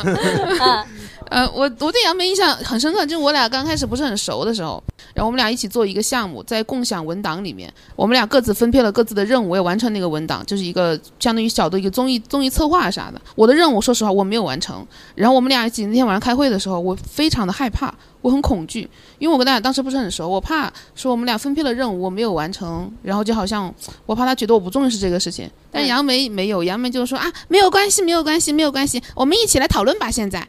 [0.59, 0.85] 啊
[1.29, 13.21] 呃，我我对杨梅印象很深刻，就是我俩刚开始不是很熟的时候，然后我们俩一起做一个项目，在共享文档里面，我们俩各自分配了各自的任务，我也完成那个文档，就是一个相当于小的一个综艺综艺策划啥的。
[13.35, 18.89] 我的任务说实话我没有完成，然后我们俩一起那天晚上开会的时候，我非常的害怕，我很恐惧，
[19.19, 23.71] 因为我跟大家当时不是很熟，我怕说我们俩分配了任务我没有完成，然后就好像
[24.07, 25.47] 我怕他觉得我不重视这个事情。
[25.71, 30.47] 但杨梅没有，杨梅就说啊，没有关系，没有关系，没有关系，我们一起来讨论吧，现在。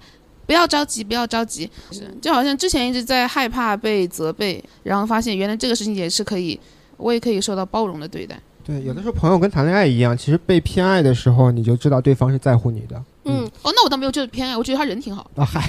[0.50, 6.58] 不要着急，不要着急，是就好像之前一直在害怕被责备，然后发现原来这个事情也是可以，
[6.96, 8.36] 我也可以受到包容的对待。
[8.64, 13.00] 对，有的时候朋友跟谈恋爱一样，其实被偏爱的时候，你就知道对方是在乎你的。
[13.26, 15.30] 嗯，哦，那我倒没有就是偏爱，我觉得他人挺好。
[15.36, 15.62] 啊 嗨，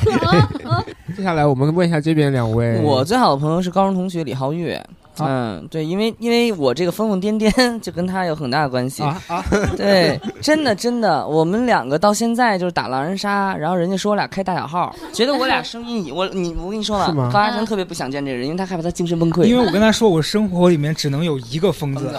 [1.15, 4.83] 接下来我们问一下这边两位，我最好的朋友是高中同学李浩月，
[5.19, 9.43] 嗯，对，因为因为我这个疯疯癫癫 就跟他有很大的关系啊啊！
[9.77, 19.43] 对，真的真的，我们两个到现在就是打狼人杀，然后人家说我俩开大小号，觉得我俩声音，我你我跟你说了是吗，高嘉诚特别不想见这人，因为他害怕他精神崩溃。
[19.43, 22.13] 因为我跟他说，我生活里面只能有一个疯子，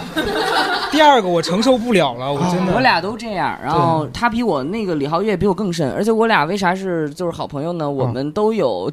[0.91, 2.73] 第二个我承受不了了，我真的。
[2.73, 7.89] 我俩都这样，然后他比我那个李浩月比我更甚，而且我俩为啥是就是好朋友呢？
[7.89, 8.91] 我们都有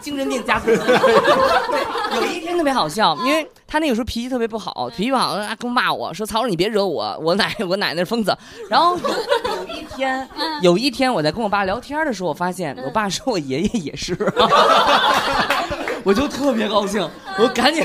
[0.00, 0.66] 精神病加成。
[0.76, 8.36] 对，有一天特别好笑，因为他那个时候脾气特别不好，脾气不好，啊，跟我骂我说：“曹叔，你别惹我，我奶我奶奶是疯子。”
[8.70, 9.02] 然后有
[9.56, 10.28] 有一天，
[10.62, 14.14] 有一天我在跟我爸聊天的时候，我发现我爸说我爷爷也是，
[16.04, 17.82] 我就特别高兴，我赶紧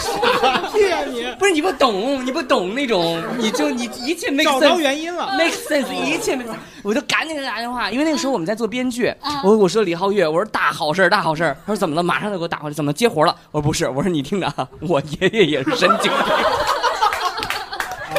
[0.00, 1.22] 傻逼啊你！
[1.38, 12.02] 不是你不懂，你不懂那种，你就你一切 make 找 sense，到原因了 make sense，一切 make sense，我就赶紧给他打电话，因为那个时候我们在做编剧，我我说李浩月，我说大好事儿大好事儿，他说怎么了？
[12.02, 13.36] 马上就给我打回来，怎么接活了？
[13.50, 16.22] 我说不是，我说你听着啊，我爷爷也是神经病。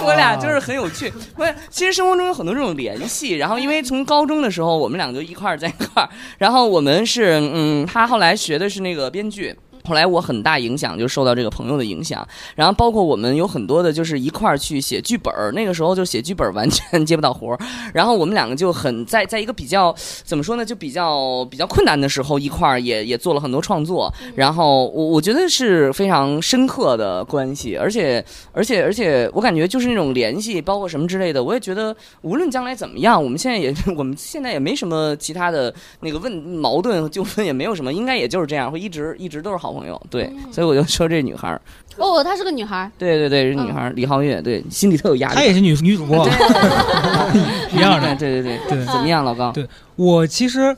[0.03, 3.37] 我俩就是很有趣，不是，其实生活中有很多这种联系。
[3.37, 9.55] 然后因为从高中的时候，我们俩就一块儿在一块儿，然后我们是，嗯，他后来学的是那个编剧。
[9.85, 17.59] 后来我很大影响就受到这个朋友的影响，然后包括我们有很多的就是一块儿去写剧本儿，那个时候就写剧本完全接不到活儿，
[17.93, 19.93] 然后我们两个就很在在一个比较
[20.23, 41.59] 怎么说呢，就比较比较困难的时候一块儿也也做了很多创作，然后我我觉得是非常深刻的关系，而且而且而且我感觉就是那种联系，包括什么之类的，我也觉得无论将来怎么样，我们现在也我们现在也没什么其他的那个问矛盾纠纷，也没有什么，应该也就是这样，会一直一直都是好朋友，对，所以我就说这女孩儿，
[41.97, 42.91] 哦，她是个女孩儿。
[42.97, 46.27] 对对对，是女孩儿李浩月，对，心里特有压力，她也是女女主播，
[47.73, 49.51] 一样的，对对对对，怎么样，老高？
[49.51, 50.75] 对我其实。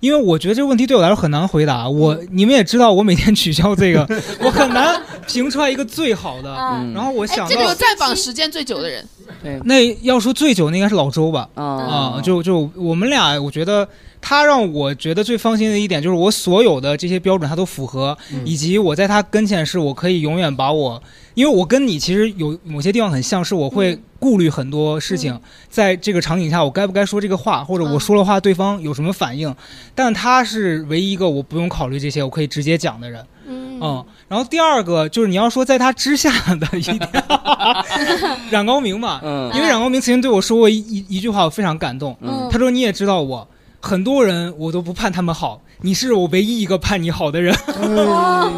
[0.00, 4.06] 因为我觉得这个问题对我来说很难回答，我你们也知道，我每天取消这个，
[4.44, 6.50] 我很难评出来一个最好的。
[6.94, 9.02] 然后我想到这个有在榜时间最久的人，
[9.42, 11.48] 对，那要说最久，那应该是老周吧？
[11.54, 13.88] 啊啊，就就我们俩，我觉得
[14.26, 21.02] 他让我觉得最放心的一点就是我所有的这些标准他都符合，以及我在他跟前是我可以永远把我，
[21.34, 29.54] 因为我跟你其实有某些地方很像，是我会顾虑很多事情，在这个场景下我该不该说这个话，或者我说了话对方有什么反应，
[29.94, 33.22] 但他是唯一一个我不用考虑这些，我可以直接讲的人。
[33.46, 37.10] 嗯，然后第二个就是你要说在他之下的一点，
[38.50, 39.52] 冉高明嘛，嗯。
[39.54, 42.16] 因为冉高明曾经对我说过一一一句话，我非常感动。
[42.22, 42.48] 嗯。
[42.50, 43.46] 他说你也知道我，
[43.84, 47.54] 很多人我都不盼他们好，你是我唯一一个盼你好的人。
[47.68, 48.50] 哦，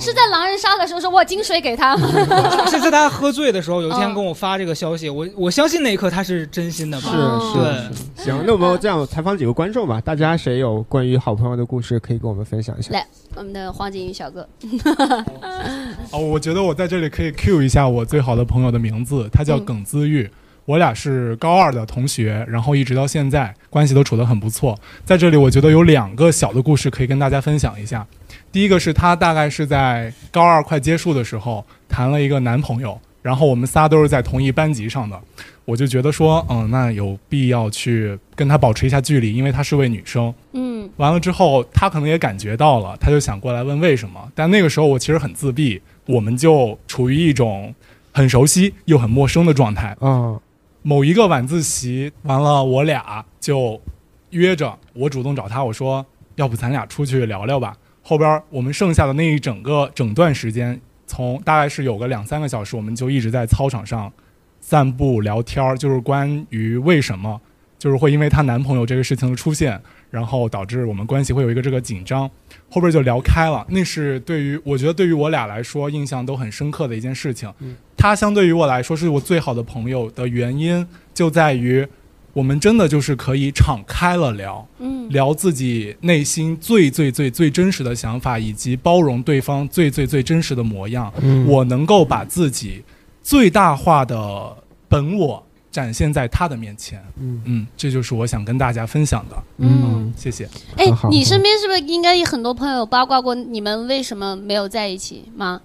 [0.00, 2.08] 是在狼人杀的时候说我金水给他吗？
[2.66, 7.10] 是在他喝醉的时候，有一天跟我发这个消息，我我相信那一刻他是真心的吧？
[7.52, 8.24] 是对。
[8.24, 12.92] 是，行，那我们这样采访几个观众吧，大家谁有关于好朋友的故事可以跟我们分享一下？
[12.92, 14.48] 来，我们的黄景瑜小哥，
[16.12, 20.30] 哦，我觉得我在这里可以 cue 一下我最好的朋友的名字，他叫嗯耿资玉。
[20.66, 24.78] 我俩是高二的同学，然后一直到现在关系都处得很不错。
[25.04, 28.06] 在这里，我觉得有两个小的故事可以跟大家分享一下。
[28.52, 35.18] 第一个是她大概是在高二快结束的时候谈了一个男朋友，然后我们仨都是在同一班级上的，
[35.64, 40.34] 我就觉得说，嗯，那有必要去跟她保持一下距离，因为她是位女生。
[40.52, 44.20] 嗯完了之后，他可能也感觉到了，他就想过来问为什么。
[44.34, 47.74] 但那个时候我其实很自闭，我们就处于一种
[48.12, 49.96] 很熟悉又很陌生的状态。
[50.00, 50.40] 嗯，
[50.88, 53.82] 某一个晚自习完了，我俩就
[54.30, 57.76] 约着，我主动找他，我说要不咱俩出去聊聊吧。
[58.02, 64.12] 后边我们剩下的那一整个整段时间，从大概是有个两三个小时，我们就一直在操场上
[64.60, 67.40] 散步聊天儿，就是关于为什么，
[67.80, 69.82] 就是会因为她男朋友这个事情的出现，
[70.16, 72.30] 然后导致我们关系会有一个这个紧张，
[72.70, 73.66] 后边就聊开了。
[73.68, 77.52] 那是对于我觉得对于我俩来说印象都很深刻的一件事情。
[77.98, 81.86] 他相对于我来说是我最好的朋友的原因就在于，
[82.32, 91.12] 我们真的就是可以敞开了聊，嗯聊自己内心最最最最真实的想法，以及包容对方最最最真实的模样。
[91.20, 92.82] 嗯我能够把自己
[93.22, 94.56] 最大化的
[94.88, 95.45] 本我
[95.76, 97.04] 展现在他的面前。
[97.18, 99.36] 嗯嗯这就是我想跟大家分享的。
[99.58, 100.48] 嗯谢谢。
[100.78, 105.60] 哎，你身边是不是应该有很多朋友八卦过你们为什么没有在一起吗？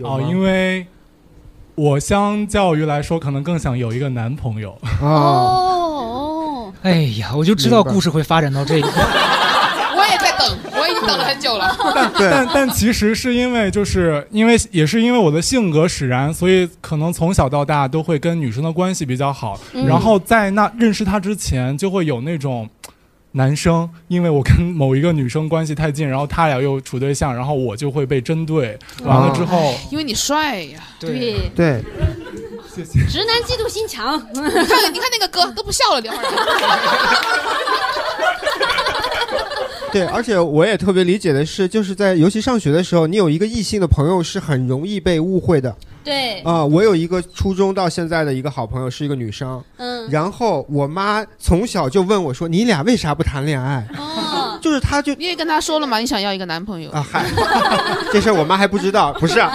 [0.00, 0.84] 哦，因为
[1.76, 4.76] 我相较于来说，可能更想有一个男朋友。
[5.00, 8.88] 哦，哎呀，我就知道故事会发展到这一步。
[9.96, 10.58] 我也在等，
[11.06, 11.76] 等了很久了。
[11.94, 19.58] 但 但但其实是因为，就是因为也是因为我的性格使然，所以可能从小到大都会跟女生的关系比较好。
[19.72, 22.68] 嗯然后在那认识他之前，就会有那种
[23.32, 28.78] 男生，因为我跟某一个女生关系太近，然后他俩又处对象，然后我就会被针对。
[29.04, 31.82] 完了之后，因为你帅呀，对对，
[32.74, 34.16] 谢谢直男嫉妒心强。
[34.32, 34.52] 你看，
[34.92, 36.28] 你看那个哥都不笑了，等会儿。
[39.92, 45.74] 对，而且我也特别理解的是，就是在尤其上学的时候，你有一个异性的朋友是很容易被误会的。
[46.02, 46.40] 对。
[46.40, 50.08] 啊、我有一个初中到现在的一个好朋友是一个女生，嗯。
[50.10, 56.90] 然后我妈从小就问我说：“你俩为啥不谈恋爱？”哦， 就是她就你也跟他说了嘛，你想要一个男朋友。
[56.90, 57.26] 啊，嗨，
[58.10, 59.54] 这事儿我妈还不知道，不是、啊，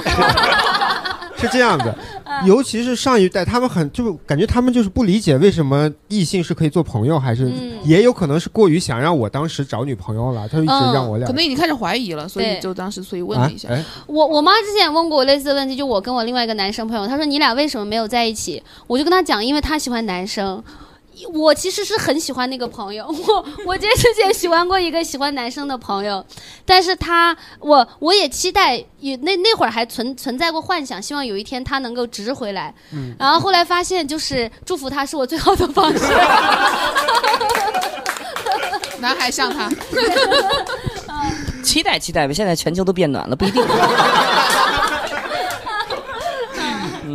[1.36, 1.98] 是这样的，
[2.45, 13.69] 尤其是上一代，他们很就感觉他们就是不理解为什么异性是可以做朋友，还是、嗯也有可能是过于想让我当时找女朋友了，他就一直让我俩、可能已经开始怀疑了，所以就当时所以问了一下。
[13.69, 18.62] 啊哎我我妈之前也问过我类似的问题，就我跟我另外一个男生朋友，他说你俩为什么没有在一起？
[18.88, 20.62] 我就跟他讲，因为他喜欢男生。
[21.34, 26.25] 我其实是很喜欢那个朋友， 我我其实之前喜欢过一个喜欢男生的朋友，
[26.65, 36.06] 但是他我我也期待也那那会儿还存存在过幻想，希望有一天他能够直回来，嗯然后后来发现就是祝福他是我最好的方式。
[38.99, 39.69] 男孩像他，
[41.63, 43.63] 期待期待吧，现在全球都变暖了，不一定。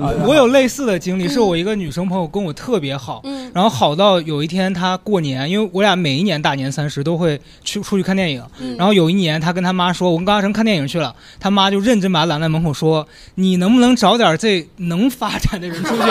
[0.02, 3.50] 啊，我有类似的经历，是我一个女生朋友跟我特别好，嗯。
[3.54, 8.76] 然后好到有一天她过年，因为我俩每一年大年三十都会去出去看电影，嗯。
[8.76, 16.02] 然后有一年她跟她妈说，我跟高嘉诚看电影去了，她妈就认真把她拦在门口说，你能不能找点这能发展的人出去？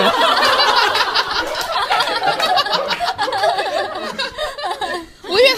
[5.24, 5.56] 我以为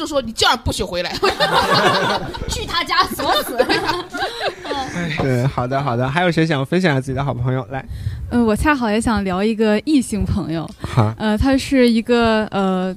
[0.00, 1.12] 他妈给他拦住说：“你这样不许回来。
[2.48, 3.56] 去他家锁死。
[5.18, 7.84] 对，好的好的，还有谁想分享自己的好朋友来？
[8.30, 12.96] 呃，我恰好也想聊一个异性朋友好，呃，他是一个呃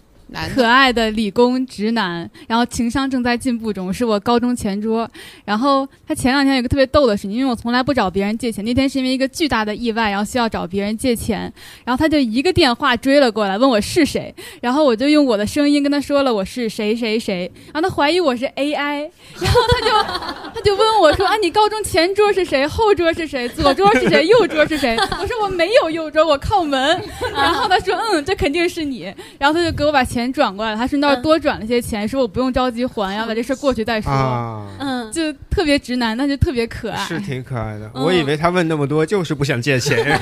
[0.53, 5.09] 可爱的理工直男，然后情商正在进步中，是我高中前桌。
[5.45, 11.51] 然后他前两天有个特别逗的事情，因为我从来不找别人借钱，那天是因为一个巨大的意外，然后需要找别人借钱，
[11.85, 24.95] 然后他就一个电话追了过来，问我是谁，然后我就用我的声音跟他说了我是谁谁谁，然后他怀疑我是 AI，然后他就他就问我说啊，你高中前桌是谁，后桌是谁，左桌是谁，右桌是谁？
[25.19, 27.01] 我说我没有右桌，我靠门。
[27.33, 29.13] 然后他说嗯，这肯定是你。
[29.37, 34.11] 然后他就给我把钱转过来了，他顺道多转了些钱，说我不用着急还，要把这事过去再说。
[34.11, 37.03] 啊嗯，就特别直男，但是特别可爱。
[37.05, 37.89] 是挺可爱的。
[37.95, 39.97] 嗯我以为他问那么多就是不想借钱。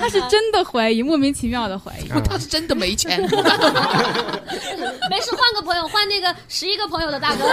[0.00, 2.08] 他是真的怀疑，莫名其妙的怀疑。
[2.28, 3.20] 他是真的没钱。
[5.10, 7.44] 没事，换个朋友，换那个十一个朋友的大哥。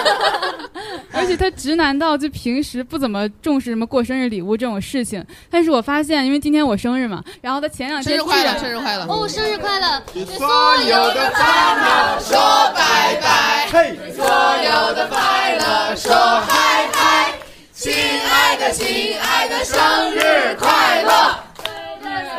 [1.12, 10.02] 而且他直男到就平时不怎么重视什么过生日礼物这种事情，但是我发现，因为今天我生日嘛，然后他前两天生日快乐生日快乐哦，生日快乐！
[10.38, 12.40] 所有的烦恼说
[12.74, 12.80] 拜
[13.22, 16.16] 拜，嘿，所有的快乐说
[16.48, 17.34] 嗨嗨，
[17.74, 19.76] 亲爱的亲爱的生
[20.16, 21.36] 日快乐！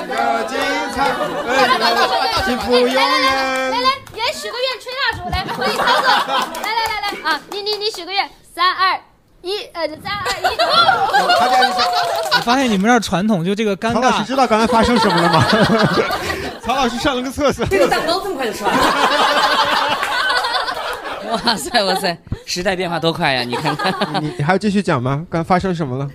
[0.09, 0.59] 个精
[0.95, 1.13] 彩，
[2.47, 2.95] 幸福永远。
[2.97, 3.01] 来
[3.81, 6.09] 来，也许个愿，吹蜡烛，来，回你操作。
[6.63, 8.99] 来来来来啊，你你你许个愿，三二
[9.43, 10.57] 一，呃，三二一。
[12.35, 15.45] 我发现你们这儿传统就这个尴尬老师尬，知道刚才发生什么了吗？
[16.63, 17.67] 曹老师上了个厕所。
[17.67, 18.83] 这个蛋糕这么快就吃完了？
[21.45, 23.43] 哇塞哇塞，时代变化多快呀！
[23.43, 25.27] 你看看，你你还要继续讲吗？
[25.31, 26.09] 刚发生什么了？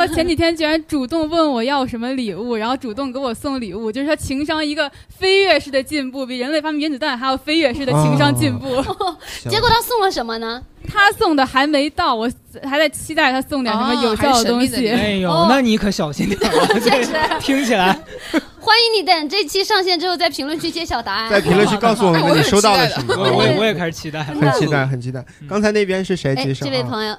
[0.00, 8.66] 他前几天居然主动问我要什么礼物，然后主动给我送礼物，就是他情商一个飞跃式的进步，比人类发明原子弹还要飞跃式的情商进步。
[9.50, 10.62] 结果他送了什么呢？
[10.88, 12.30] 他送的还没到，我
[12.64, 14.88] 还在期待他送点什么有效的东西。
[14.88, 17.92] 哎呦，哦那你可小心点了，确实这听起来。
[18.58, 21.30] 欢迎你等这期上线之后，在评论区揭晓答案。
[21.30, 23.14] 在评论区告诉我们 你收到了什么。
[23.16, 25.22] 我我也我也开始期待，很期待，很期待。
[25.46, 26.64] 刚才那边是谁哎，举手？
[26.64, 27.14] 啊这位朋友，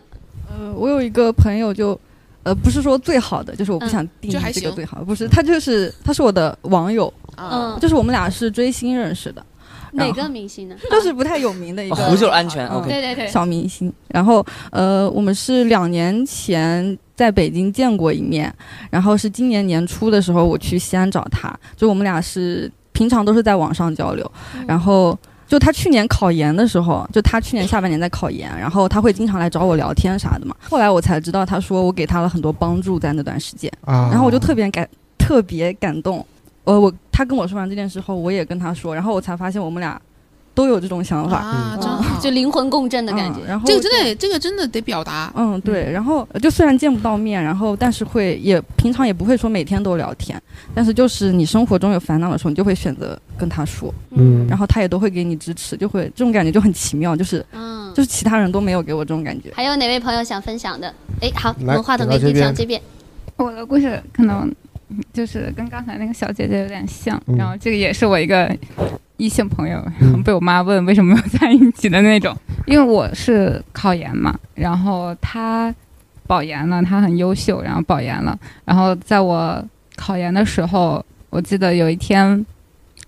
[0.49, 1.99] 呃，我有一个朋友就，
[2.43, 9.45] 呃，不是说最好的，就是我不想定义这个最好，不是，他就是他是我的网友，嗯就是我们俩是追星认识的，
[9.91, 10.75] 哪个明星呢？
[10.89, 13.93] 就是不太有名的一个，哦胡就是安全嗯 OK 对对对小明星。
[14.07, 18.53] 然后呃，我们是两年前在北京见过一面，
[18.89, 24.31] 然后是今年年初的时候我去西安找他，就我们俩是平常都是在网上交流，
[24.67, 25.17] 然后。
[25.51, 30.55] 就他去年考研的时候，就他去年下半年在考研，然后他会经常来找我聊天啥的嘛。
[30.69, 34.87] 后来我才知道，他说我给他了很多帮助在那段时间，啊然后我就特别感
[35.17, 36.25] 特别感动。
[36.63, 40.01] 呃，我他跟我说完这件事后，我也跟他说，然后我才发现我们俩
[40.53, 43.39] 都有这种想法啊，真嗯好，就灵魂共振的感觉。
[43.47, 45.31] 然后这个真的，这个真的得表达。
[45.35, 50.41] 嗯，对，然后就虽然见不到面，然后但是会也平常也不会说每天都聊天，
[50.75, 59.49] 但是就是你生活中有烦恼的时候，你就会选择跟他说，嗯然后他也都会给你支持，就会这种感觉就很奇妙，就是嗯，就是其他人都没有给我这种感觉。
[59.53, 60.93] 还有哪位朋友想分享的？
[61.21, 62.81] 哎，好，我们话筒给到这边递向这边。
[63.37, 64.53] 我的故事可能
[65.13, 68.53] 就是跟刚才那个小姐姐有点像，嗯然后这个也是我一个
[69.21, 72.35] 异性朋友，然后被我妈问为什么没有在一起的那种。
[72.65, 75.73] 因为我是考研嘛，然后他
[76.25, 79.63] 保研了，他很优秀，然后保研了，然后在我
[79.95, 82.45] 考研的时候，我记得有一天。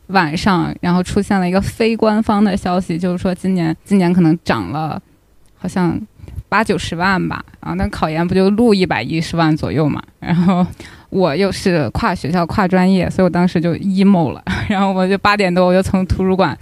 [0.07, 5.01] 晚上，然后出现了一个非官方的消息，就是说今年今年可能涨了，
[5.57, 5.97] 好像
[6.49, 7.43] 八九十万吧。
[7.61, 10.03] 然后那考研不就录一百一十万左右嘛？
[10.19, 10.63] 然后
[11.13, 14.43] 我又是跨学校跨专业，所以我当时就 emo 了。
[14.67, 16.57] 然后我就八点多我就从图书馆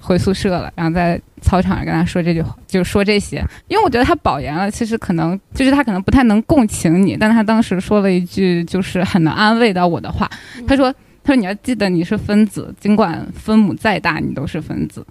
[0.00, 3.44] 回宿舍了，然后在操场上跟他说这句话，就说这些。
[3.68, 10.30] 因为我觉得他保研了，其实可能就是他可能不太能共情你，但他当时说了一句就是很能安慰到我的话，
[10.66, 10.92] 他说。
[11.26, 15.02] 他说：“你要记得你是分子，尽管分母再大，你都是分子。”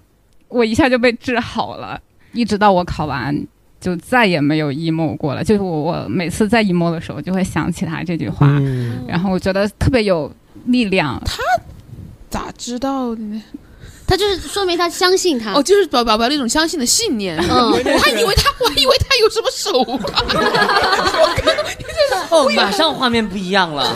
[0.46, 2.00] 我一下就被治好了，
[2.32, 3.36] 一直到我考完，
[3.84, 5.44] 就再也没有 emo 过了。
[5.44, 10.32] 就是我我每次在 emo 的时候，就会想起他这句话，嗯然后我觉得特别有
[10.64, 11.20] 力量。
[11.26, 11.36] 他
[12.30, 13.42] 咋知道的呢？
[14.06, 15.52] 他就是说明他相信他。
[15.52, 17.38] 哦，就是表表表了一种相信的信念。
[17.50, 19.72] 嗯 我还以为他， 我还以为他有什么手
[20.06, 20.24] 段。
[22.30, 23.94] 哦，马上画面不一样了，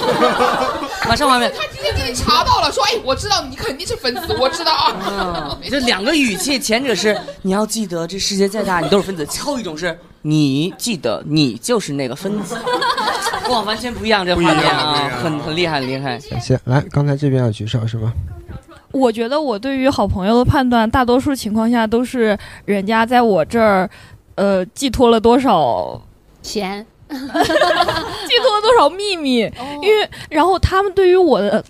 [1.09, 1.52] 马上画面。
[1.56, 5.59] 他今天给你查到了，说哎，我知道你肯定是粉丝，我知道啊。
[5.68, 12.56] 这两个语气，前者是你要记得，这世界再大，你都是分子；后一种是你记得，你就是那个分子。
[13.48, 16.18] 哇，完全不一样，这画面啊很很厉害，很厉害。
[16.30, 16.59] 感谢。
[16.64, 18.12] 来，刚才这边要举手是吗？
[18.93, 23.89] 我觉得我对于好朋友的判断，大多数情况下都是人家在我这儿，
[24.34, 26.01] 呃，寄托了多少
[26.43, 29.41] 钱， 寄托了多少秘密，
[29.82, 31.64] 因为然后他们对于我的。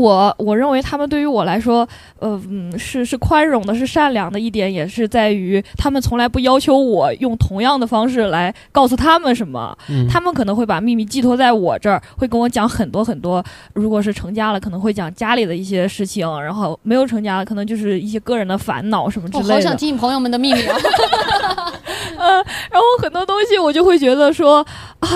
[0.00, 1.86] 我我认为他们对于我来说，
[2.18, 13.44] 呃，嗯，是是宽容的，是善良的一点，也是在于他们从来不要求我用同样的方式来告诉他们什么，嗯他们可能会把秘密寄托在我这儿，会跟我讲很多很多。
[13.74, 19.48] 如果是成家了，可能会讲家里的一些事情，然后没有成家了，可能就是一些个人的烦恼什么之类的。
[19.48, 20.76] 我好想听你朋友们的秘密啊！
[22.18, 22.34] 呃，
[22.70, 24.64] 然后很多东西我就会觉得说
[25.00, 25.08] 啊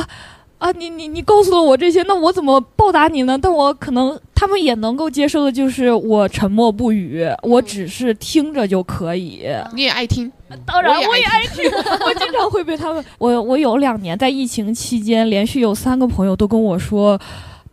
[0.58, 3.38] 啊，你你你告诉了我这些，那我怎么报答你呢？
[3.40, 9.46] 但我可能他们也能够接受的就是我沉默不语，我只是听着就可以。
[9.74, 10.32] 你也爱听，
[10.64, 11.70] 当然我也爱爱听，
[12.06, 13.04] 我经常会被他们。
[13.18, 17.20] 我我有两年在疫情期间，连续有三个朋友都跟我说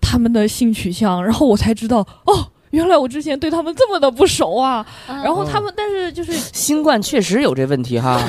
[0.02, 2.48] 他们的性取向，然后我才知道哦。
[2.72, 8.20] 原来我之前对他们这么的不熟啊，然后他们，但是就是新冠确实有这问题哈。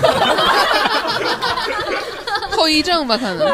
[2.55, 3.46] 后遗症吧，可能。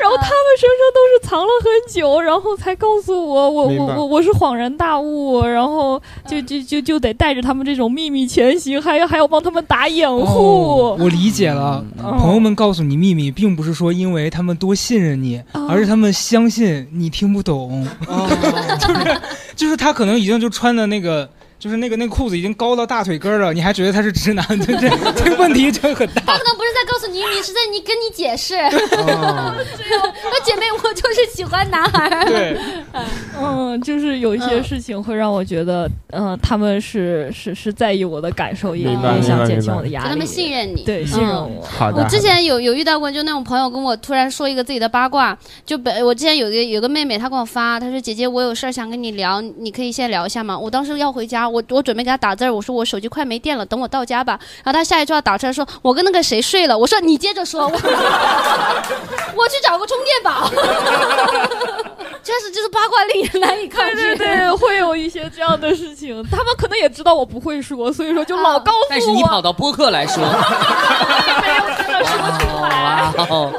[0.00, 10.92] 然后他们身上都是藏了很久，然后才告诉我，我我我我是恍然大悟，然后就就就就得带着他们这种秘密前行，还要还要帮他们打掩护。
[10.92, 11.84] 哦，我理解了。
[11.98, 17.86] 嗯朋友们告诉你秘密，并不是说因为他们多信任你，哦而是他们相信你听不懂。
[18.80, 19.20] 就是
[19.56, 21.28] 就是他可能已经就穿的那个。
[21.60, 26.22] 就是那个那个裤子已经高到大腿根儿了，你还觉得他是直男， 这这这个问题真很大。
[26.26, 28.56] 他可能不是在告诉你你，是在你跟你解释。
[28.56, 29.54] 哦
[30.32, 32.24] 那姐妹，我就是喜欢男孩儿。
[32.24, 32.56] 对，
[33.38, 40.06] 嗯，就是有一些事情会让我觉得，嗯、他们是是是在意我的感受，也也想减轻我的压力。
[40.06, 41.62] 就他们信任你，对，信任我。
[41.62, 45.36] 好的我之前有有遇到过，就那种朋友跟我突然说一个自己的八卦，
[45.66, 50.58] 就本我之前有一个有个妹妹，她跟我发，她说姐姐，我有事儿想跟你聊，你可以先聊一下吗？
[50.58, 54.38] 我当时要回家，我我准备给他打字儿，我说我手机快没电了，等我到家吧。
[54.64, 56.76] 然后他下一句话打出来说，我跟那个谁睡了。
[56.76, 57.72] 我说你接着说，我
[59.36, 60.50] 我去找个充电宝。
[62.22, 63.94] 真是就是八卦令人难以抗拒。
[63.94, 68.86] 对对对，会有一些这样的事情，他们可能也知道我不会说，所以说就老告诉我。
[68.90, 70.22] 但是你跑到播客来说，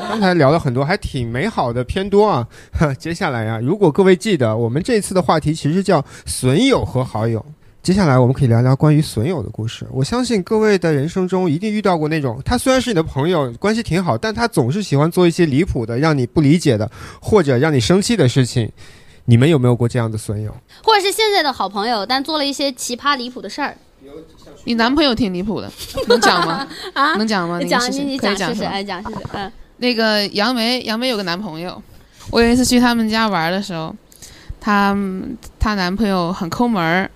[0.10, 2.46] 刚才聊了很多，还挺美好的，偏多啊。
[3.00, 7.44] 接下来呀、如果各位记得，我们这次的话题其实叫损友和好友。
[7.84, 9.88] 接下来我们可以聊聊关于损友的故事。
[9.92, 18.72] 我相信各位的人生中一定遇到过那种，他虽然是你的朋友，关系挺好，但他总是喜欢做一些离谱的、让你不理解的或者让你生气的事情。
[19.26, 20.56] 你们有没有过这样的损友？
[20.84, 23.76] 或者是现在的好朋友，但做了一些奇葩离谱的事儿。
[24.66, 25.72] 你男朋友挺离谱的，
[26.08, 26.68] 能讲吗？
[26.94, 27.58] 啊能讲吗？
[27.58, 29.52] 那个讲你你可以讲是吧讲试试，哎，讲试试，嗯。
[29.78, 31.82] 那个杨梅，杨梅有个男朋友，
[32.30, 33.96] 我有一次去他们家玩的时候，
[34.60, 34.96] 她
[35.58, 37.10] 她男朋友很抠门儿，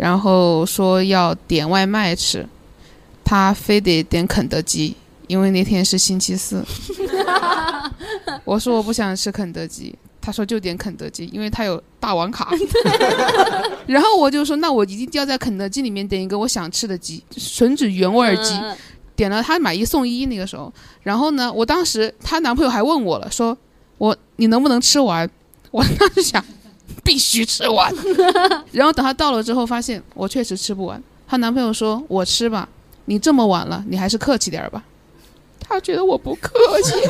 [0.00, 2.46] 然后说要点外卖吃，
[3.22, 4.96] 他非得点肯德基，
[5.26, 6.64] 因为那天是星期四。
[8.44, 12.50] 我说我不想吃肯德基，他说就点肯德基，因为他有大王卡。
[13.86, 18.54] 然后我就说那我一定要在肯德基里面点一个我想吃的鸡，吮指原味儿鸡。
[18.54, 18.74] 嗯
[19.16, 20.72] 点了他买一送一那个时候，
[21.02, 23.54] 然后呢，我当时她男朋友还问我了，说
[23.98, 25.28] 我你能不能吃完？
[25.70, 26.42] 我当时想
[27.02, 27.92] 必须吃完，
[28.72, 31.02] 然后等她到了之后，发现我确实吃不完。
[31.26, 32.68] 她男朋友说：“我吃吧，
[33.04, 34.82] 你这么晚了，你还是客气点儿吧。
[35.60, 36.50] ”她觉得我不客
[36.82, 36.94] 气。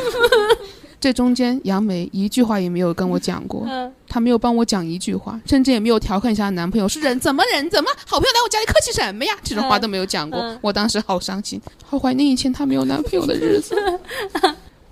[1.01, 9.33] 这中间杨梅一句话也没有跟我讲过，嗯她没有帮我讲一句话，甚至也没有调侃一下男朋友，是人怎么人怎么好朋友来我家里客气什么呀？
[9.43, 10.39] 这种话都没有讲过。
[10.39, 13.75] 嗯我当时好伤心，好怀念以前她没有男朋友的日子。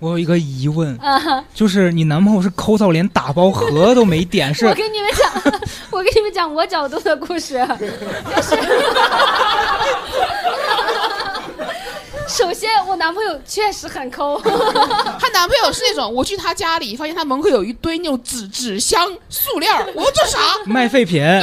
[0.00, 5.30] 我有一个疑问，啊就是你男朋友是抠到连打包盒都没点，是 我跟你们讲，
[5.90, 7.58] 我跟你们讲我角度的故事，
[8.34, 8.56] 就是，
[12.26, 20.38] 首先我男朋友确实很抠， 她男朋友是那种，我去他家里发现他门口有一堆那种纸纸箱、塑料，我说这啥？
[20.64, 21.20] 卖废品。
[21.20, 21.42] 对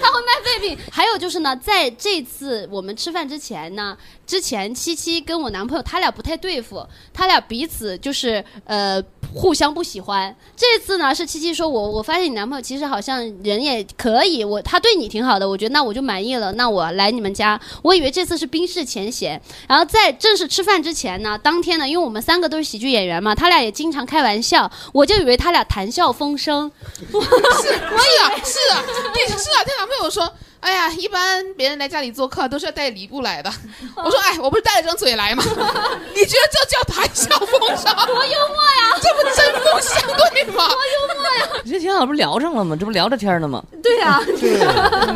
[0.00, 0.78] 他会卖废品。
[0.90, 3.96] 还有就是呢，在这次我们吃饭之前呢，
[4.26, 9.02] 之前七七跟我男朋友他俩不太对付，他俩彼此就是呃
[9.34, 10.34] 互相不喜欢。
[10.56, 17.60] 这次呢是七七说我我发现你男朋友其实好像人也可以，我他对你挺好的，我觉得那我就满意了，那我来你们家。
[17.82, 26.70] 我以为这次是冰释前嫌，然后在正式吃饭之前呢，当天呢，因为我们三个都是喜剧演员嘛，他俩也经常开玩笑，我就以为他俩谈笑风生。
[27.10, 28.84] 是是啊是啊，
[29.36, 30.32] 是啊，她男朋友说。
[30.62, 33.52] 哎呀，一般别人来家里做客都是要带礼物来的。
[33.96, 35.42] 我说，哎，我不是带了张嘴来吗？
[36.14, 37.92] 你觉得这叫谈笑风生？
[38.06, 38.94] 多幽默呀！
[39.02, 40.68] 这不针锋相对吗？
[40.68, 41.60] 多幽默呀！
[41.64, 42.76] 你这挺好，不是聊上了吗？
[42.78, 43.62] 这不聊着天呢吗？
[43.82, 44.58] 对呀、对，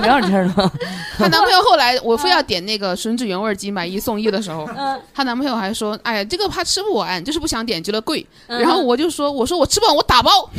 [0.03, 0.73] 聊着天呢。
[1.17, 10.51] 她男朋友后来我非要点那个吮指原味鸡买一送一的时候，嗯她男朋友还说：“哎呀，这个怕吃不完，就是不想点，觉得贵。”嗯然后我就说：“我说我吃不完，我打包。”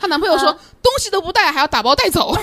[0.00, 0.54] 她男朋友说
[0.88, 2.34] ：“东西都不带，还要打包带走。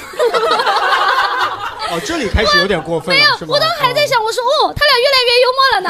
[1.89, 3.29] 哦，这里开始有点过分没有？
[3.47, 5.89] 我当时还在想，我说哦，他俩越来越幽默了呢。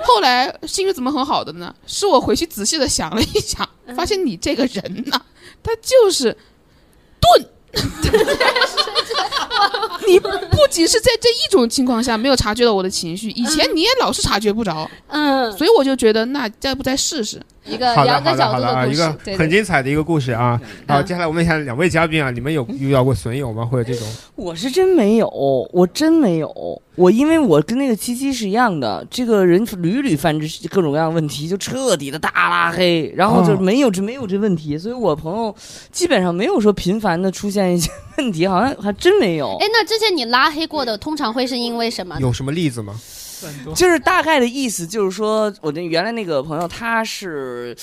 [0.06, 1.74] ”后来心情怎么很好的呢？
[1.86, 5.20] 是我回去仔细的想了一想，嗯发现你这个人呐，
[5.62, 6.36] 他就是
[7.20, 7.46] 钝。
[10.08, 10.28] 你不
[10.70, 17.40] 仅是在这一种情况下没有察觉到我的情绪，以前你也老是察觉不着，嗯，所以我就觉得那再不再试试？
[17.66, 19.50] 一个好的，两个好的，好的啊，角度的故一个很。
[19.50, 20.58] 精彩的一个故事啊。
[20.88, 23.64] 好，接下来我问一下两位嘉宾啊，你们有遇到过损友吗？
[23.64, 24.08] 或者这种？
[24.36, 25.28] 我是真没有，
[25.72, 26.82] 我真没有。
[26.96, 35.54] 我因为我跟那个七七是一样的，这个人屡屡犯这各种各样的问题，就彻底的大拉黑，然后就哦没有这没有这问题，所以我朋友
[35.90, 39.56] 基本上没有说频繁的出现一些问题，好像还真没有。
[39.62, 42.18] 哎，那之前你拉黑过的，通常会是因为什么？
[42.20, 42.94] 有什么例子吗？
[43.74, 47.74] 就是大概的意思，就是说我那原来那个朋友他是。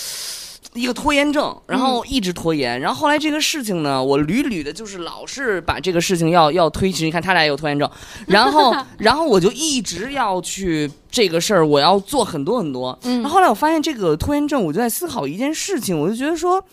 [0.78, 7.04] 一个拖延症，然后一直拖延，然后后来这个事情呢，我屡屡的就是老是把这个事情要要推迟。
[7.04, 7.90] 你看他俩也有拖延症，
[8.28, 12.98] 然后 然后我就一直要去这个事儿，我要做很多很多。
[13.04, 16.64] 嗯然后后来我发现这个拖延症，我就在思考一件事情，我就觉得说。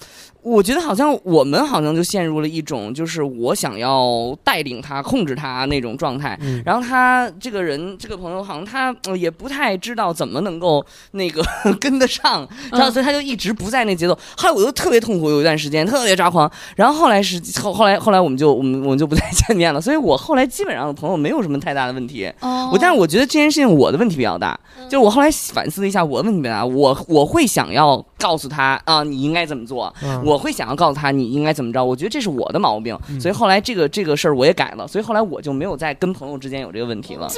[0.45, 6.39] 我觉得好像我们好像就陷入了一种，就是我想要带领他、控制他那种状态。
[6.43, 11.43] 嗯然后他这个人，这个朋友好像他、呃也不太知道怎么能够那个
[11.81, 14.15] 跟得上，然后所以他就一直不在那节奏。
[14.37, 16.51] 后来我就特别痛苦，有一段时间特别抓狂。
[16.77, 19.81] 然后后来是后后来后来我们就我们我们就不再见面了。
[19.81, 22.31] 所以我后来基本上的朋友没有什么太大的问题。
[22.41, 26.65] 哦我但是我觉得这件事情我的问题比较大，就是我后来反思了一下，我的问题比较大。
[26.67, 29.95] 我我会想要告诉他啊，你应该怎么做。
[30.03, 31.85] 嗯我会想要告诉他你应该怎么着。
[31.85, 37.29] 我觉得这是我的毛病，所以后来这个这个事儿我也改了，所以后来我就没有再跟朋友之间有这个问题了。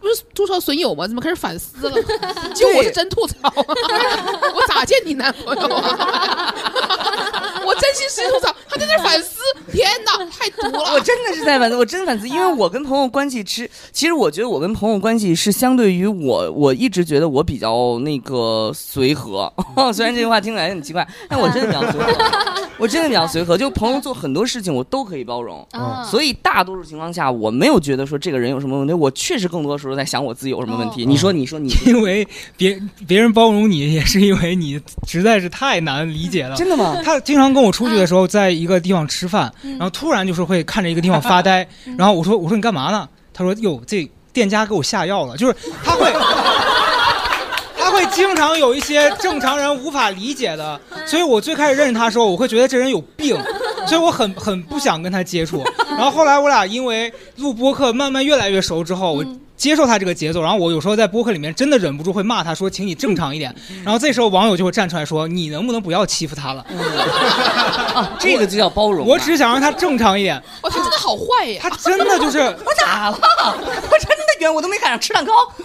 [0.00, 1.06] 不不是吐槽损友吗？
[1.06, 1.96] 怎么开始反思了？
[2.54, 6.54] 就我是真吐槽，我咋见你男朋友啊？
[7.66, 9.40] 我真心实意吐槽，他在那反思，
[9.70, 10.94] 天哪，太毒了！
[10.94, 19.52] 我真的是在反思，我真的反思，因为我跟朋友关系其其实我觉得我跟朋友关系是相对于我，我一直觉得我比较那个随和，
[19.92, 22.14] 虽然这句话听起来很奇怪，但我真的比较随和，
[22.78, 31.04] 我真的比较随和，就朋友做很多事情我都可以包容，啊所以大多数情况下我没有觉得说这个人有什么问题，我确实更多时候在想我自己有什么问题。
[31.06, 32.26] 你说，你说，你 因为
[32.56, 36.54] 别别人包容你，也是因为你实在是太难理解了。
[36.58, 36.96] 真的吗？
[37.04, 41.66] 他经常跟我出去的时候，在一个地方吃饭，然后突然就是会看着一个地方发呆，
[41.98, 43.08] 然后我说我说你干嘛呢？
[43.32, 46.12] 他说哟，这店家给我下药了，就是他会。
[47.80, 53.34] 他会经常有一些正常人无法理解的，所以我最开始认识他的时候，我会觉得这人有病，
[53.86, 55.64] 所以我很很不想跟他接触。
[55.88, 59.24] 然后后来我俩因为录播客慢慢越来越熟之后，我
[59.58, 63.54] 接受他这个节奏，然后我有时候在播客里面真的忍不住会骂他说：“请你正常一点。”
[63.84, 66.64] 然后这时候网友就会站出来说：“你能不能不要欺负他了？”
[68.18, 69.08] 这个就叫包容啊。
[69.10, 70.40] 我只想让他正常一点。
[70.62, 71.60] 哇，他真的好坏呀！
[71.60, 73.18] 他真的就是我咋了？
[73.20, 75.32] 我真的冤，我都没赶上吃蛋糕。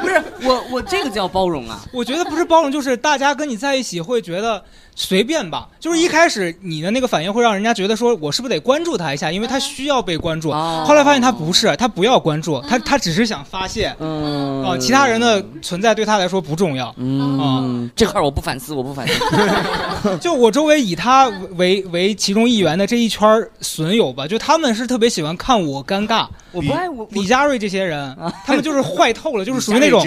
[0.00, 1.80] 不是我，我这个叫包容啊。
[1.92, 4.62] 我觉得不是包容，就是大家跟你在一起会觉得
[4.94, 5.68] 随便吧。
[5.78, 10.50] 就是一开始你的那个反应会让人家觉得说，我是不是得关注他一下，因为他需要被关注。
[10.86, 13.94] 后来发现他不是，他不要关注，他他只是想发泄。
[13.98, 14.64] 嗯。
[14.64, 16.94] 啊，其他人的存在对他来说不重要。
[16.96, 19.14] 嗯，这块儿我不反思，我不反思。
[20.20, 23.28] 就我周围以他为为其中一员的这一圈
[23.60, 26.26] 损友吧，就他们是特别喜欢看我尴尬。
[26.52, 30.02] 我不爱我李佳瑞这些人，他们就是坏透了， 就是属于那种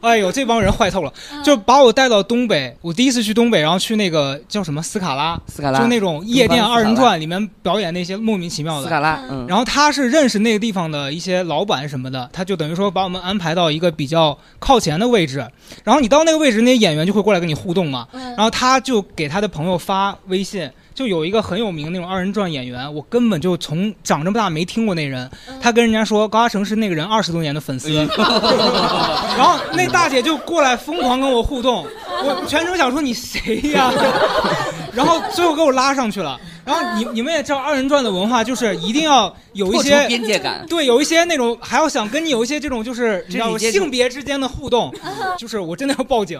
[0.00, 1.12] 哎呦，这帮人坏透了，
[1.44, 2.76] 就把我带到东北。
[2.80, 5.80] 我第一次去东北，然后去那个叫什么斯卡拉，斯卡拉。
[5.80, 8.84] 就那种夜店二人转里面表演那些莫名其妙的。
[8.84, 9.44] 斯卡拉嗯。
[9.48, 15.38] 然后他是认识那个地方的一些老板什么的，他就等于说把我们安排到一个比较靠前的位置。
[15.82, 18.06] 然后你到那个位置，那些演员就会过来跟你互动嘛。
[18.12, 20.70] 然后他就给他的朋友发微信。
[20.94, 25.30] 就有一个很有名的那种二人转演员，我根本就从长这么大没听过那人。
[25.60, 31.86] 他跟人家说高嘉诚是那个人二十多年的粉丝， 然后那大姐就过来疯狂跟我互动，
[32.24, 33.92] 我全程想说你谁呀？
[34.92, 36.38] 然后最后给我拉上去了。
[36.64, 44.92] 然后你你们也知道二人转的文化就是一定要有一些边界感对，有一些那种还要想跟你有一些这种就是你知道性别之间的互动，
[45.38, 46.38] 就是我真的要报警。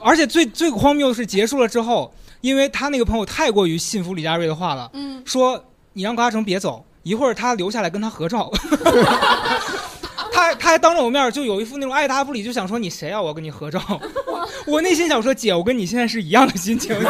[0.00, 5.62] 而且最最荒谬的是结束了之后，因为他那个朋友太过于信服李佳瑞的话了，嗯说
[5.92, 8.50] 你让高嘉诚别走，一会儿他留下来跟他合照。
[10.32, 13.20] 他他还当着我面就有一副那种爱答不理，就想说你谁啊？
[13.20, 13.80] 我要跟你合照。
[14.66, 16.96] 我内心想说姐，我跟你现在是一样的心情。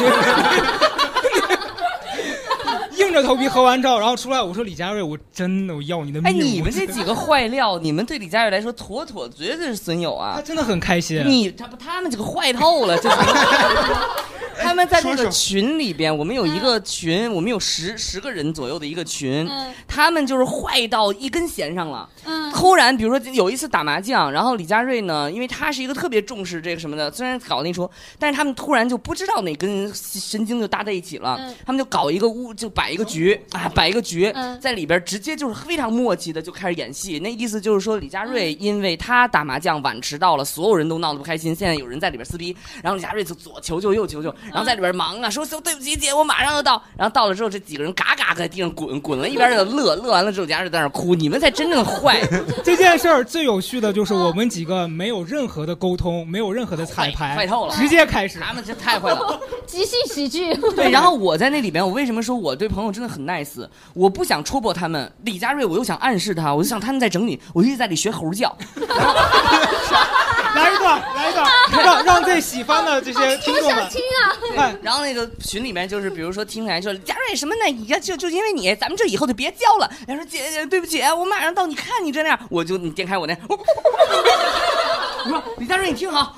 [2.99, 6.31] 硬着头皮合完照，然后出来，我说李佳瑞，我真的我要你的命。
[6.31, 10.35] 哎，你们这几个坏料，你们对李佳瑞来说，妥妥绝对是损友啊！
[10.37, 11.23] 他真的很开心。
[11.25, 13.09] 你他不他们几个坏透了，这
[14.61, 19.49] 他们在那个群里边，我们有一个群，我们有十十个人左右的一个群，
[19.87, 22.09] 他们就是坏到一根弦上了。
[22.25, 22.53] 嗯。
[22.53, 27.89] 突然，比如说有一次打麻将，然后李佳瑞呢，因为他是一个特别重视这个什么的，虽然搞那出，
[28.19, 31.55] 但是他们突然就不知道哪根神经就搭在一起了，嗯。
[31.65, 34.59] 他们就搞一个屋，就摆一个局啊，摆一个局，嗯。
[34.61, 37.19] 在里边直接就是非常默契的就开始演戏。
[37.21, 46.83] 那意思就是说，李佳瑞因为他打麻将晚迟到了，所有人都闹得不开心，现在有人在里边撕逼，然后李佳瑞就左求救右求救，然后在里边忙啊，说对不起姐，我马上就到。
[46.97, 52.21] 然后到了之后，这几个人嘎嘎在地上滚，滚了一边就乐，乐完了之后，李佳瑞在那哭，你们才真正坏。
[52.65, 58.39] 这件事儿最有趣的就是我们几个没有任何的沟通，没有任何的彩排，坏透了直接开始。
[58.41, 59.41] 他们这太坏了。
[59.67, 60.55] 即兴喜剧。
[60.75, 63.69] 对，然后我在那里边，我为什么说我对朋友真的很 nice？
[63.95, 65.13] 我不想戳破他们。
[65.25, 68.57] 李佳瑞，我又想暗示他，我就想他们在整你，我一直在里学猴叫。
[70.55, 71.47] 来一段，来一段，
[71.85, 73.89] 让 让这喜欢的这些听众们。
[73.89, 74.01] 听
[74.57, 74.73] 啊！
[74.83, 77.69] 然后那个群里面就是，比如说听起来说佳瑞什么呢？
[77.87, 79.91] 呀，就就因为你，咱们这以后就别交了。
[80.07, 83.57] 然后说姐姐，对不起，我马上到，你看你这样，我就你点开我那， 我
[85.29, 86.35] 说李佳瑞，你听好，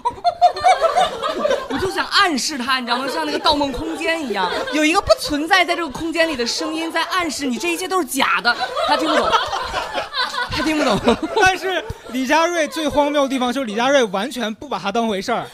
[1.68, 3.06] 我就想暗示他，你知道吗？
[3.12, 8.54] 像那个《盗梦空间》一样，有一个不存在在这个空间里的声音在暗示你，这一切都是假的，
[8.88, 9.28] 他听不懂，
[10.50, 10.98] 他听不懂。
[11.40, 15.46] 但是李佳瑞最荒谬的地方就是李佳瑞完全不把他当回事儿，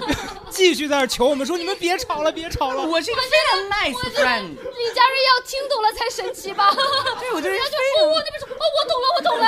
[0.50, 2.82] 继续在那儿求我们说你们别吵了，别吵了。
[2.82, 4.48] 我是一个非常 nice friend。
[4.48, 6.70] 李佳瑞要听懂了才神奇吧？
[7.18, 9.46] 对，我就是人家就哦，我那边说哦，我懂了，我懂了，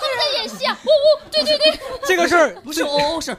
[0.00, 3.36] 他们在演戏啊，哦哦，对对对，这个事儿不是哦，是。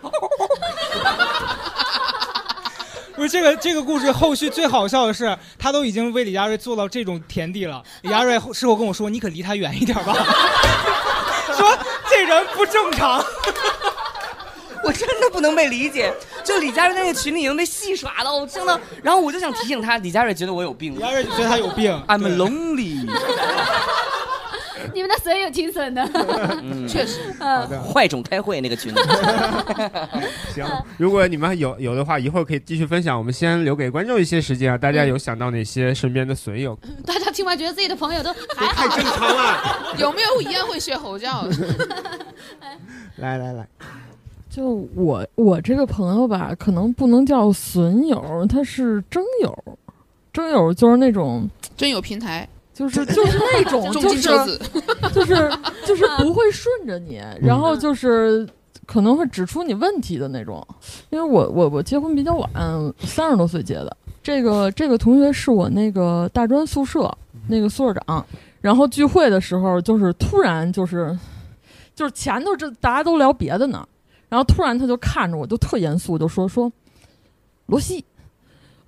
[3.19, 7.83] 不是这个这个故事后续最好笑的是，他都已经为李佳瑞做到这种田地了。
[8.01, 10.13] 李佳瑞 事后跟我说：“你可离他远一点吧。
[11.53, 11.77] ”说
[12.09, 13.21] 这人不正常。
[14.85, 16.13] 我真的不能被理解。
[16.45, 23.05] 就李佳瑞在那个群里已经被戏耍了，我真的，然后我就想提醒他，李佳瑞觉得我有病，李佳瑞觉得他有病，I'm lonely。
[24.93, 26.03] 你们的损友挺损的，
[26.61, 28.93] 嗯确实，嗯，坏种开会那个群。
[30.53, 30.65] 行，
[30.97, 33.17] 如果你们有有的话，一会儿可以继续分享。
[33.17, 36.77] 我们先留给观众一些时间啊，大家有想到哪些身边的损友？
[37.05, 39.95] 大家听完觉得自己的朋友都还好，太正常了。
[39.97, 41.55] 有没有一样会学吼叫的？
[43.17, 43.67] 来来来，
[44.49, 49.77] 就我我这个朋友吧，可能不能叫损友，他是征友。
[50.31, 52.47] 征友就是那种真友平台，
[52.87, 54.57] 就是就是那种重就是
[55.13, 55.51] 就是
[55.85, 58.47] 就是不会顺着你，然后就是
[58.85, 60.65] 可能会指出你问题的那种。
[61.09, 62.49] 因为我我我结婚比较晚，
[62.99, 63.97] 三十多岁结的。
[64.23, 67.13] 这个这个同学是我那个大专宿舍
[67.49, 68.25] 那个宿舍长，
[68.61, 71.17] 然后聚会的时候就是突然就是
[71.93, 73.85] 就是前头这大家都聊别的呢，
[74.29, 76.71] 然后突然他就看着我就特严肃就说说
[77.65, 78.05] 罗西。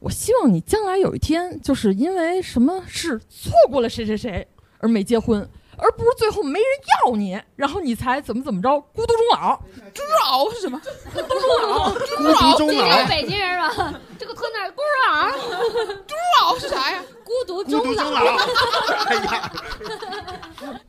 [0.01, 4.47] 我希望你将来有一天，就是因为什么事错过了谁谁谁
[4.79, 5.47] 而没结婚，
[5.77, 6.67] 而不是最后没人
[7.05, 9.55] 要你，然后你才怎么怎么着孤独终老。
[9.93, 10.81] 猪老是什么？
[11.13, 13.93] 孤独终老，孤这个是北京人吧？
[14.17, 17.03] 这个村哪儿孤独终老是啥呀？
[17.45, 18.21] 孤独终老。
[19.07, 19.51] 哎呀，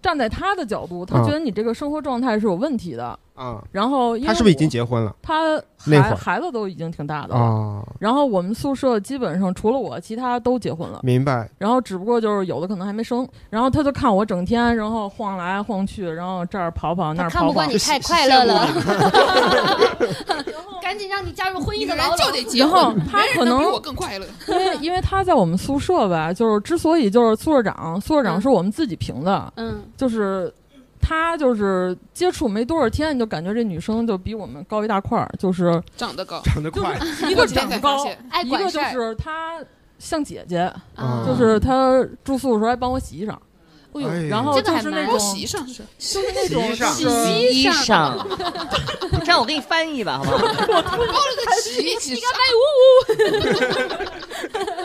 [0.01, 3.19] 站在他的角度，他觉得你这个生活状态是有问题的。
[3.35, 5.17] 啊，然后因为他是不是已经我结婚了？
[5.23, 7.41] 他孩那会孩子都已经挺大的了。
[7.41, 11.01] 啊，然后我们宿舍基本上除了我，其他都结婚了。
[11.03, 11.49] 明白。
[11.59, 13.27] 然后只不过就是有的可能还没生。
[13.49, 17.41] 然后他就看我整天，然后晃来晃去，然后这儿跑跑那儿跑跑。
[17.41, 18.69] 看不惯你太快乐了，
[20.83, 24.27] 赶紧让你加入婚姻的牢就得结然后婚，他可能比我更快乐。
[24.49, 30.53] 因为因为他在我们宿舍吧，就是之所以就是宿舍长，宿舍长是我们自己评的，嗯，就是
[31.01, 38.07] 他就是接触没多少天，你就感觉这女生就比我们高一大块儿，就是长得高，长得快， 一个长得高，
[38.45, 39.59] 一个就是她
[39.99, 43.37] 像姐姐，啊就是她住宿的时候还帮我洗衣裳。
[43.95, 46.63] 哎呦然后就是那种洗衣裳是就是那种
[46.95, 47.11] 洗是
[47.53, 48.17] 衣裳，
[49.21, 50.39] 这样我 给你翻译吧，好不好？
[50.39, 52.63] 包了个旗，你干翻译呜
[52.97, 54.42] 呜。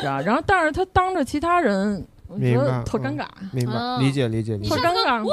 [0.07, 4.69] 呀，然后但是他当着其他人，我觉得特尴尬，明白，理解理解理解。
[4.69, 5.23] 特尴尬，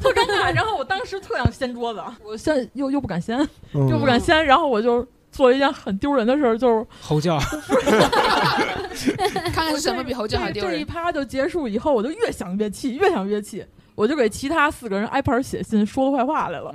[0.00, 0.54] 特尴尬。
[0.54, 3.36] 然后我当时特想掀桌子， 我掀又又不敢掀，
[3.72, 7.38] 嗯又不敢掀，然后我就做了一件很丢人的事儿，就是吼叫，
[9.52, 10.72] 看看是什么比吼叫还丢人。
[10.72, 16.74] 这这一趴就结束以后，我就越想越气，越想越气，我就给其他四个人挨盘写信说坏话来了，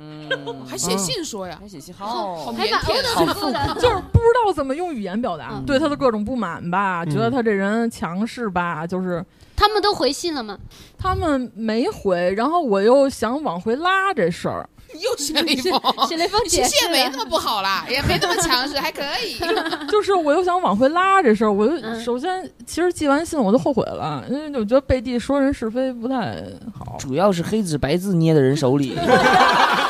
[0.66, 1.58] 还写信说呀？
[1.60, 9.24] 还写信，好好就是不知道怎么用语言表达，对他的各种不满吧，觉得他这人强势吧，就是。
[9.54, 10.58] 他们都回信了吗？
[10.96, 14.66] 他们没回，然后我又想往回拉这事儿，
[15.00, 19.36] 又写了一封，写了一封你解释心也没那么不好啦，也没那么强势，还可以。
[19.90, 26.36] 就是我又想往回拉这事儿，我就嗯首先其实寄完信我就后悔了，因为我觉得背地说人是非不太
[26.76, 26.96] 好。
[26.98, 28.94] 主要是黑纸白字捏在人手里，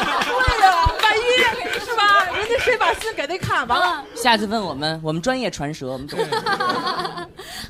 [3.17, 6.19] 给他看，完了下次问我们，我们专业传舌，我们懂。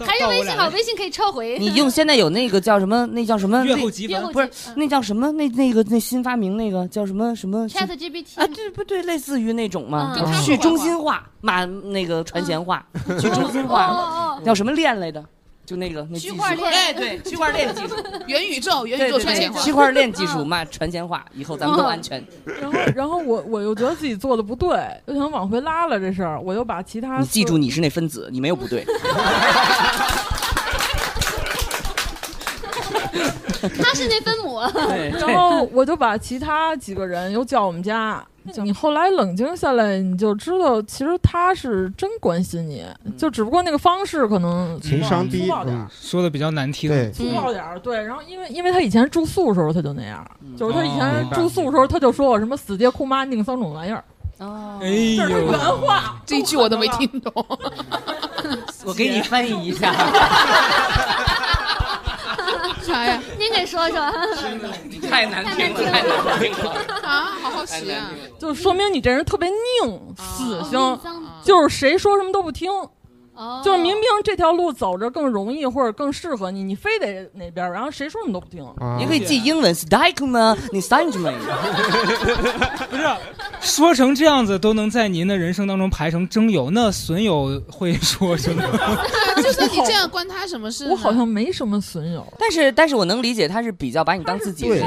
[0.07, 1.59] 还是微信好，微信可以撤回。
[1.59, 3.07] 你用现在有那个叫什么？
[3.07, 3.59] 那叫什么？
[3.59, 5.31] 那阅后积分不是那叫什么？
[5.33, 8.47] 那那个那新发明那个叫什么什么 Chat GPT 啊？
[8.47, 9.03] 对不对？
[9.03, 12.85] 类似于那种嘛嗯，去中心化，骂那个传闲话，
[13.21, 15.25] 去中心哦化哦，叫什么链来的？
[15.71, 17.95] 就那个那技术，区块链哎，对， 区块链技术，
[18.27, 19.61] 元宇宙，元宇宙传钱，话。
[19.61, 22.21] 区块链技术骂传钱话，以后咱们都安全。
[22.45, 28.85] 然后然后我我又觉得自己做的不对，又想往回拉了这事儿，我又把其他你记住，你是那分子，你没有不对。
[33.79, 34.59] 他是那分母。
[34.89, 38.27] 对然后我就把其他几个人又叫我们家。
[38.63, 42.85] 你后来冷静下来，你就知道，其实他是真关心你，
[43.17, 46.91] 就只不过那个方式可能情商低粗暴点儿，说的比较难听。
[46.91, 47.79] 对粗暴点儿。
[47.79, 50.27] 对，然后因为因为他以前住宿的时候他就那样，
[50.57, 54.03] 就是他以哦前住宿的时候他就说我什么死爹哭妈宁桑种玩意儿，
[54.39, 57.33] 哦哎这是呦，原话，这一句我都没听懂。
[58.85, 59.93] 我给你翻译一下。
[62.83, 63.23] 啥呀？
[63.39, 63.99] 您给说说。
[65.09, 66.71] 太难听了，太难听了。
[67.03, 68.11] 啊，好好奇啊！
[68.39, 70.99] 就说明你这人特别拧，死性
[71.43, 72.71] 就是谁说什么都不听。
[73.41, 78.63] 哦就是明明这条路走着更容易或者更适合你，你非得哪边儿，然后谁说你都不听。
[78.77, 80.57] 啊你可以记英文 s t i k e 吗？
[80.73, 81.33] 你 s t i k e 吗？
[82.91, 83.03] 不是
[83.61, 88.63] 说成这样子都能在您的人生当中排成征友，那损友会说什么？
[89.43, 90.91] 就算你这样，关他什么事呢？
[90.93, 94.85] 我好像没什么损友，但是，但是我能理解，他是比较把你当自己人，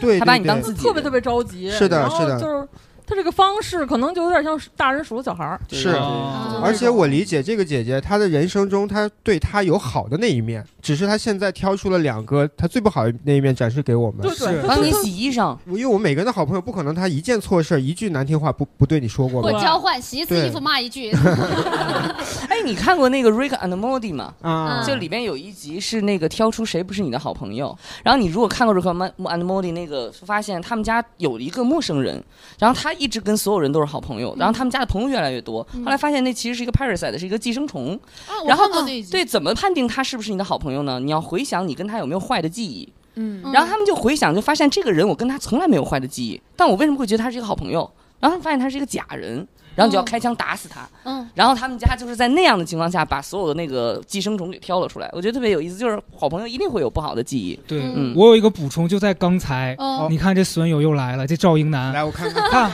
[0.00, 1.70] 对，他把你当自己人，特别特别着急。
[1.70, 2.66] 是的然后是的就是
[3.06, 5.60] 他这个方式可能就有点像大人数落小孩儿。
[5.70, 14.20] 是，哦而且我理解这个姐姐，她的人生中，她对她有好的那一面，只是她现在挑出了两个她最不好的那一面展示给我们。
[14.22, 19.50] 对对，帮你洗衣裳，因为我们每个人的好朋友，不可能他一件错事儿，一句难听话不不对你说过吧？
[19.50, 21.10] 或交换，洗一次衣服骂一句。
[22.48, 24.32] 哎，你看过那个《Rick and Morty》吗？
[24.42, 32.22] 啊，就里边有一集是那个挑出谁不是你的好朋友，然后你如果看过《Rick and Morty》那个，发现他们家有一个陌生人，
[32.58, 35.62] 然后他他一直跟所有人都是好朋友，然后他们家的朋友越来越多。
[35.84, 37.98] 后来发现那其实是一个 parasite，是一个寄生虫。
[38.46, 38.66] 然后
[39.10, 41.00] 对，怎么判定他是不是你的好朋友呢？
[41.00, 42.92] 你要回想你跟他有没有坏的记忆。
[43.14, 47.90] 嗯然后他们就回想，就发现这个人我跟他从来没有坏的记忆，但我为什么会觉得他是一个好朋友？
[48.20, 50.88] 然后发现他是一个假人，然后你就要开枪打死他。
[51.04, 55.08] 嗯，然后他们家就是在那样的情况下，把所有的那个寄生虫给挑了出来。
[55.12, 57.58] 我觉得特别有意思，就是好朋友一定会有不好的记忆。
[57.66, 62.72] 对，嗯，我有一个补充，就在刚才，哦你看这损友又来了，这赵英男，来我看看， 看，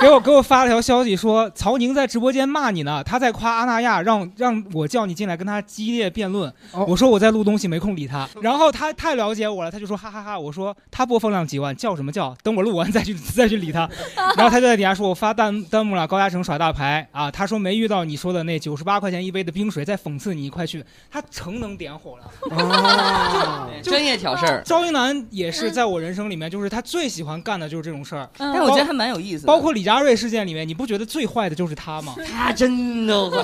[0.00, 6.52] 给我给我发了条消息说曹宁在直播间骂你呢，他在夸阿那亚，让让我叫你进来跟他激烈辩论。
[6.72, 12.34] 哦我说我在录东西没空理他，然后他太了解我了，他就说哈哈哈我说他播放量几万，叫什么叫？
[12.42, 13.88] 等我录完再去 再去理他。
[14.36, 22.24] 然后他就在底下说我发弹弹幕了，高嘉诚耍大牌啊，他说没遇到你说的那九十八块钱一杯的冰水，再讽刺你，快去，他成能点火了。
[22.56, 24.62] 哦专业挑事儿。
[24.64, 28.28] 赵英男也是在我人生里面，就是他最喜欢干的就是这种事儿。
[28.38, 32.14] 嗯但我觉得还蛮有意思的包括李佳瑞事件里面，你不觉得最坏的就是他吗？
[32.30, 33.42] 他真的坏，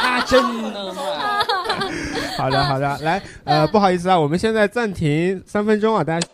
[0.00, 0.40] 他真
[0.72, 1.00] 的坏。
[2.36, 6.28] 好的，好的，来，呃，不好意思啊，我们现在暂停三分钟啊，大家。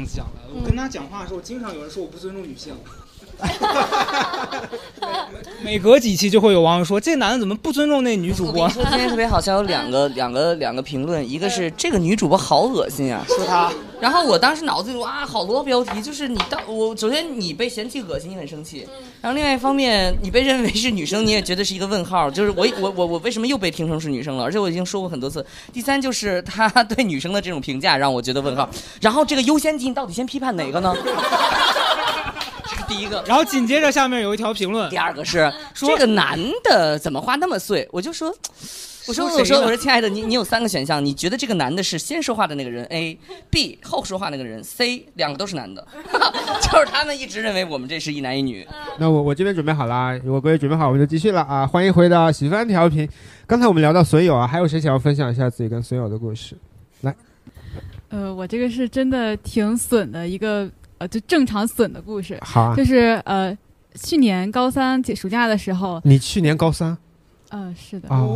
[0.00, 0.32] 样子讲的。
[0.54, 2.74] 我跟他讲话的时候，经常有人说我不尊重女性。
[5.64, 8.68] 每隔几期就会有网友说，这男的怎么不尊重那女主播？
[8.68, 13.72] 说今天特别好笑，有两个两个两个评论，一个是这个女主播好恶心啊，说她。
[14.00, 18.88] 然后我当时脑子里哇，好多标题，就是你到我首先你被嫌弃恶心，你很生气，
[19.20, 24.44] 然后另外一方面你被认为是女生，你也觉得是一个问号， 就是我我我我为什么又被听成是女生了？
[24.44, 25.44] 而且我已经说过很多次。
[25.72, 28.68] 第三就是他对女生的这种评价让我觉得问号。
[29.02, 30.96] 然后这个优先级你到底先批判哪个呢？
[32.64, 33.22] 这 是第一个。
[33.26, 37.86] 然后紧接着下面有一条评论，第二个是说这个男的怎么话那么碎？
[37.92, 38.34] 我就说。
[39.08, 45.86] 我说我说我说亲爱的，你你有三个选项，你觉得这个男的是先说话的那个人 A，B 后说话那个人 C，两个都是男的，
[46.62, 48.66] 就是他们一直认为我们这是一男一女。
[48.98, 51.66] 那我我这边准备好了啊，如果各位准备好，我们就继续了啊！
[51.66, 53.08] 欢迎回到喜番调频。
[53.46, 56.54] 刚才我们聊到损友啊，还有谁想要分享一下自己跟损友的故事？
[57.00, 57.14] 来，
[58.10, 62.38] 呃，我这个是真的挺损的一个呃，就正常损的故事。
[62.42, 63.56] 好啊就是呃，
[63.94, 66.96] 去年高三暑假的时候，你去年高三
[67.50, 68.08] 嗯、是的。
[68.08, 68.26] 啊，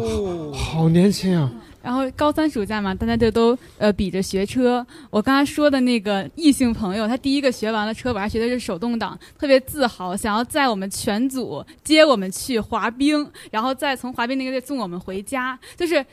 [0.52, 1.50] 好年轻啊！
[1.82, 4.86] 然后高三暑假嘛，大家就都呃比着学车。
[5.10, 16.04] 我刚才说的那个异性朋友，他第一个学完了车，本来学的是手动挡，特别自豪，想要载我们全组接我们去滑冰，然后再从滑冰那个地送我们回家，就是。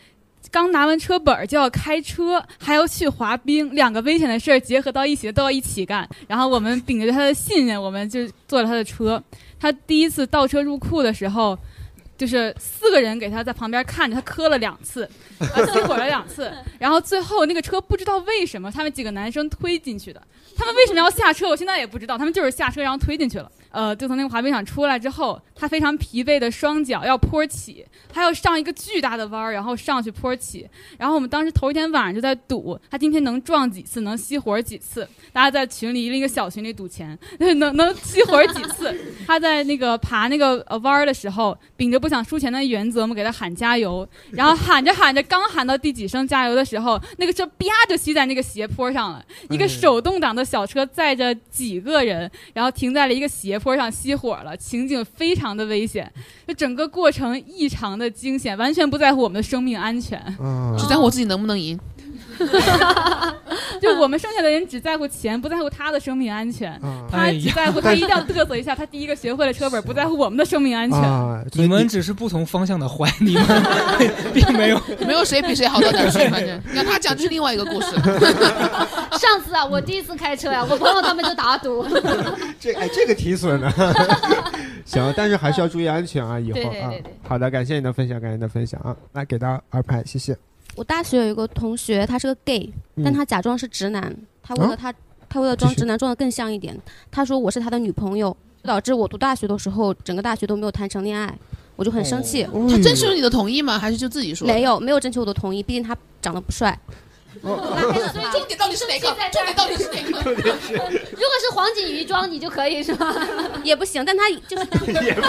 [0.50, 6.06] 刚拿完车本儿就要开车，还要去滑冰，两个危险的事儿结合到一起都要一起干。
[6.28, 9.24] 然后我们秉着他的信任，我们就坐了他的车。
[9.60, 11.58] 他第一次倒车入库的时候，
[12.22, 15.10] 就是四个人给他在旁边看着，他磕了两次，
[15.40, 20.22] 他， 熄火了两次，然后最后那个车不知道为什么他们几个男生推进去的，
[20.56, 23.52] 他们为什么要下车，我现在也不知道，他们就是下车然后推进去了。
[23.72, 30.68] 呃，就从那个滑冰场出来之后，他非常疲惫的双脚要坡起，他要上一个巨大的弯儿，然后上去坡起。
[30.98, 35.08] 然后我们当时头一天晚上就在赌，他今天能撞几次，能熄火几次。
[35.32, 38.94] 大家在群里一个小群里赌钱，能能熄火几次。
[39.26, 44.06] 他在那个 爬那个呃弯儿的时候，秉着不想输钱的原则，我们给他喊加油。
[44.32, 49.26] 然后喊着喊着，刚喊到第几声加油的时候，那个车啪就熄在那个斜坡上了。
[49.50, 56.12] 一个手动挡的小车载着几个人，然后停在了一个斜坡上熄火了，情景非常的危险，
[56.48, 60.20] 就整个过程异常的惊险，完全不在乎我们的生命安全。
[60.40, 61.80] 嗯只在乎我自己能不能赢。
[63.82, 66.80] 就 我们剩下的人只在乎钱，不在乎他的生命安全。
[67.12, 71.00] 他只在乎他一定要嘚瑟一下，他第一个学会了车本， 不在乎我们的生命安全。
[71.00, 73.44] 啊，你们只是不同方向的坏，你们
[74.34, 77.92] 并没有没有谁比谁好到哪儿去，反正你看他讲的是另外一个故事。
[79.18, 81.86] 上次啊，我第一次开车呀、我朋友他们就打赌。
[82.60, 83.72] 这哎，这个挺损的。
[84.86, 87.14] 行，但是还是要注意安全啊，以后啊对对对对。
[87.28, 90.36] 好的，感谢你的分享，感谢你的分享啊，来给大家二排，谢谢。
[90.76, 94.94] 我大学有一个同学，他是个 gay，、嗯但他假装是直男，他为了啊他、
[95.28, 96.78] 他为了装直男装的更像一点，
[97.10, 101.38] 他说我是他的女朋友，导致我读大学的时候，整个大学都没有谈成恋爱，
[101.76, 102.44] 我就很生气。
[102.46, 103.78] 哦他征求你的同意吗？
[103.78, 104.48] 还是就自己说？
[104.48, 106.78] 没有没有征求我的同意，毕竟他长得不帅。
[107.42, 109.08] 重点到底是哪个？
[109.32, 110.32] 重点到底是哪个？
[110.32, 113.16] 如果是黄景瑜装，你就可以是吧？
[113.64, 114.64] 也不行，但他就是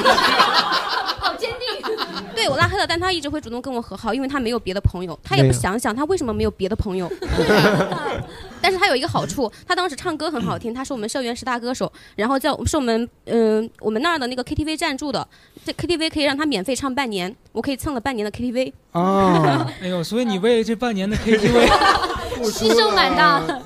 [1.20, 1.96] 好坚定。
[2.34, 7.10] 对我拉黑了，但他一直会主动跟我和好，因为他没有别的朋友，他也不想想他为什么没有别的朋友。
[8.62, 15.26] 但是他有一个好处，他当时唱歌很好听，他是我们校园十大歌手，然后在是我们嗯、我们那儿的那个 KTV 赞助的，
[15.64, 18.72] 这 KTV 可以让他免费唱半年，我可以蹭了半年的 KTV。
[18.92, 21.68] 哦， 哎呦，所以你为这半年的 KTV
[22.44, 23.60] 牺牲蛮大的。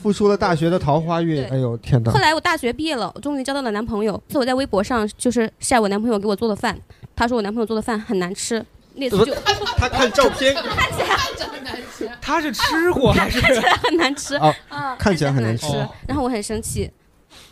[0.00, 2.10] 付出了大学的桃花运，哎呦天哪！
[2.10, 4.12] 后来我大学毕业了，我终于交到了男朋友。
[4.26, 6.78] 这次我在微博上就是晒我男朋友给我做的饭，
[7.14, 8.64] 他说我男朋友做的饭很难吃，
[8.98, 9.34] 那次就
[9.76, 11.16] 他看照片， 看起来
[11.48, 15.88] 很难吃， 他是吃过 还是看起来很难吃哦啊，看起来很难吃吃。
[16.06, 16.90] 然后我很生气，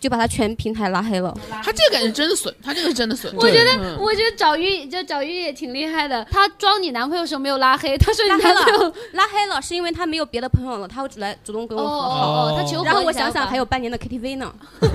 [0.01, 1.37] 就把他全平台拉黑了。
[1.63, 3.33] 他这个感觉真的损，他这个是真的损。
[3.37, 6.25] 我觉得，嗯我觉得找玉就找玉也挺厉害的。
[6.31, 12.47] 他装你男朋友的时候没有拉黑，他说你拉黑男朋友了，拉黑了，是因为他没有别的朋友了，他会来主动跟我和哦好。
[12.47, 14.87] 哦他求婚然后我想想还有半年的 KTV 呢，我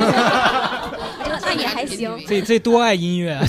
[1.23, 2.17] 觉得那也还行。
[2.27, 3.45] 这这多爱音乐啊！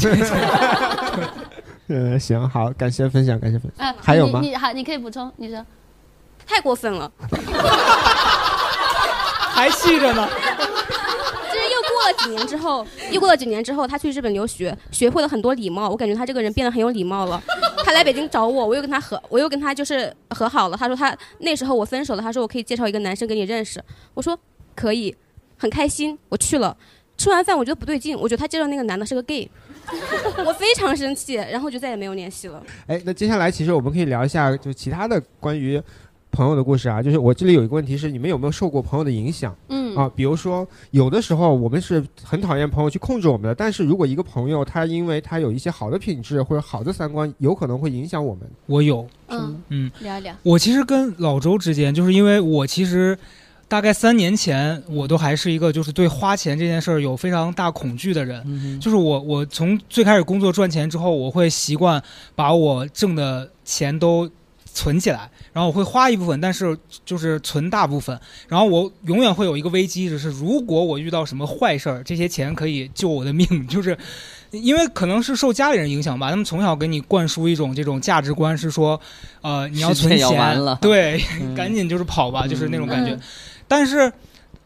[1.93, 3.86] 这嗯，行，好，感谢分享，感谢分享。
[3.86, 4.49] 啊，还有吗你？
[4.49, 5.64] 你好，你可以补充，你说。
[6.47, 7.11] 太过分了，
[9.55, 10.26] 还气着呢。
[10.26, 15.88] 就是又过了几年之后，又过了几年之后，他去日本留学，学会了很多礼貌。
[15.88, 17.40] 我感觉他这个人变得很有礼貌了。
[17.84, 20.76] 他来北京找我，我又跟他和，我又跟他就是和好了。
[20.76, 23.82] 他说他那时候我分手了，他说我可以介绍一个男生给你认识。
[24.14, 24.36] 我说
[24.74, 25.14] 可以，
[25.59, 26.76] 很开心，我去了。
[27.16, 29.48] 吃完饭我觉得不对劲，我觉得他介绍那个男的是个 gay，
[30.44, 32.62] 我非常生气，然后就再也没有联系了。
[32.86, 35.80] 哎，那接下来其实我们可以聊一下就其他的关于
[36.30, 37.02] 朋友的故事啊。
[37.02, 39.54] 就是我这里有一个问题是，你们有没有受过朋友的影响？
[39.68, 48.48] 嗯啊，比如说有的时候我们是很讨厌朋友去控制我们的，但是如果一个朋友他因为他有一些好的品质或者好的三观，有可能会影响我们。
[48.66, 50.34] 我有，嗯嗯，聊一聊。
[50.42, 53.16] 我其实跟老周之间，就是因为我其实
[53.73, 58.79] 大概三年前，我都还是一个就是对花钱这件事儿有非常大恐惧的人。
[58.79, 62.03] 就是我我从最开始工作赚钱之后，我会习惯
[62.35, 64.31] 把我挣的钱都
[64.66, 68.20] 存起来，然后我会花一部分，但是就是存大部分。
[68.47, 73.97] 然后我永远会有一个危机，就是如果我遇到什么坏事儿，这些钱可以救我的命， 就是。
[74.51, 79.01] 因为可能是受家里人影响吧，他们从小给你灌输一种这种价值观，是说，
[79.41, 83.12] 呃，你要存钱，了对， 嗯赶紧就是跑吧，就是那种感觉。
[83.12, 83.20] 嗯
[83.73, 84.12] 但是，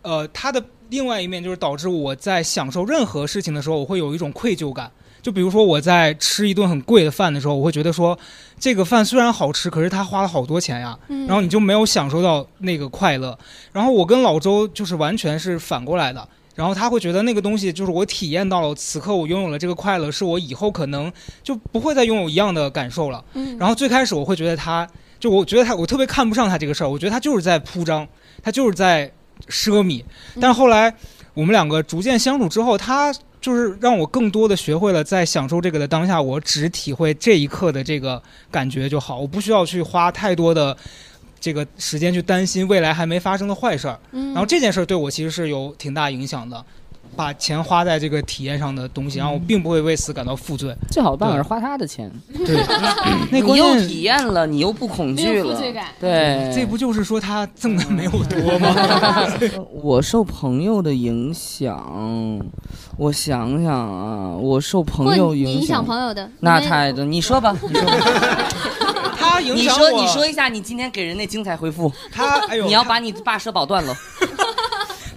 [0.02, 4.90] 呃，它的另外一面就是导致我在享受任何事情的时候，我会有一种愧疚感。
[5.22, 8.18] 就比如说我在吃一顿很贵的饭的时候，我会觉得说，
[8.58, 13.38] 这个饭虽然好吃，可是他花了好多钱呀，嗯然后你就没有享受到那个快乐。
[13.72, 16.28] 然后我跟老周就是完全是反过来的。
[16.56, 21.12] 然后他会觉得那个东西就是我体验到了，此刻我拥有了这个快乐，是我以后可能
[21.44, 23.24] 就不会再拥有一样的感受了。
[23.34, 24.88] 嗯然后最开始我会觉得他，
[25.20, 28.06] 就我觉得他，我特别看不上他这个事儿，我觉得他就是在铺张，
[28.42, 29.10] 他就是在
[29.48, 30.02] 奢靡。
[30.40, 30.94] 但后来
[31.34, 40.76] 我们两个逐渐相处之后，他就是让我更多的学会了在享受这个的当下，我只体会这一刻的这个感觉就好，我不需要去花太多的。
[41.38, 46.64] 这个时间去担心未来还没发生的坏事儿，嗯然后这件事儿对我其实是有挺大影响的，
[47.16, 50.74] 把钱花在这个体验上的东西，然后我并不会为此感到负罪。
[50.90, 52.10] 最好的办法是花他的钱。
[52.44, 52.62] 对，
[53.32, 55.58] 那你又关键体验了，你又不恐惧了，
[55.98, 58.74] 对，这不就是说他挣的没有多吗？
[59.82, 62.40] 我受朋友的影响，
[62.98, 67.04] 我想想啊，我受朋友影响影响，朋友的那太多。
[67.04, 67.96] 你说吧，你说吧。
[69.18, 71.90] 他影你说，响我你说一下你今天给人那精彩回复。
[72.12, 73.94] 他，哎呦，你要把你爸社保断了。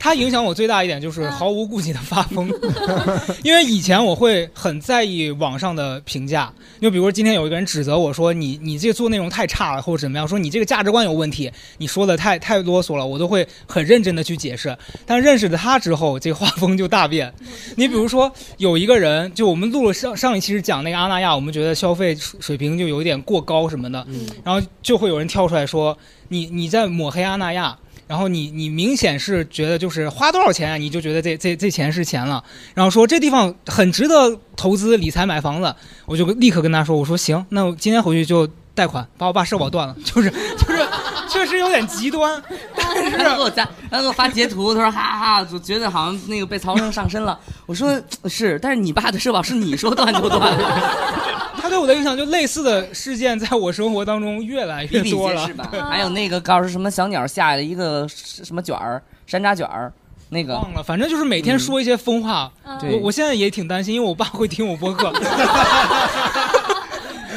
[0.09, 2.49] 他影响我最大一点就是毫无顾忌的发疯，
[3.45, 6.51] 因为以前我会很在意网上的评价，
[6.81, 14.75] 就比如说今天有一个人指责我说你你这个做内容太差了，或者怎么样，说你这个价值观有问题，你说的太太啰嗦了，我都会很认真的去解释。
[15.05, 17.31] 但认识了他之后，这个画风就大变。
[17.75, 24.03] 你比如说有一个人，就我们录了上上一期是讲那个阿那亚，我们觉得消费水水平就有一点过高什么的，
[24.43, 25.95] 然后就会有人跳出来说
[26.29, 27.77] 你你在抹黑阿那亚。
[28.09, 32.43] 然后你你明显是觉得就是花多少钱，你就觉得这这这钱是钱了，
[32.73, 35.75] 然后说这地方很值得投资理财买房子，
[36.07, 40.87] 我就立刻跟他说，我说行，那我今天回去就贷款把我爸社保断了， 就是就是
[41.29, 42.41] 确实有点极端，
[42.75, 47.39] 但 是他给我加，他给我发截图，他说哈哈哈，就觉得好像那个被曹生上身了。
[47.65, 50.57] 我说是，但是你爸的社保是你说断就断。
[51.61, 55.69] 他对我的影响就类似的事件在我生活当中越来越多了皆是吧？
[55.89, 59.91] 还有那个告诉什么小鸟下了一个什么卷儿，山楂卷儿，
[60.29, 62.49] 那个忘了，反正就是每天说一些疯话。
[62.63, 65.11] 嗯我我现在也挺担心，因为我爸会听我播客。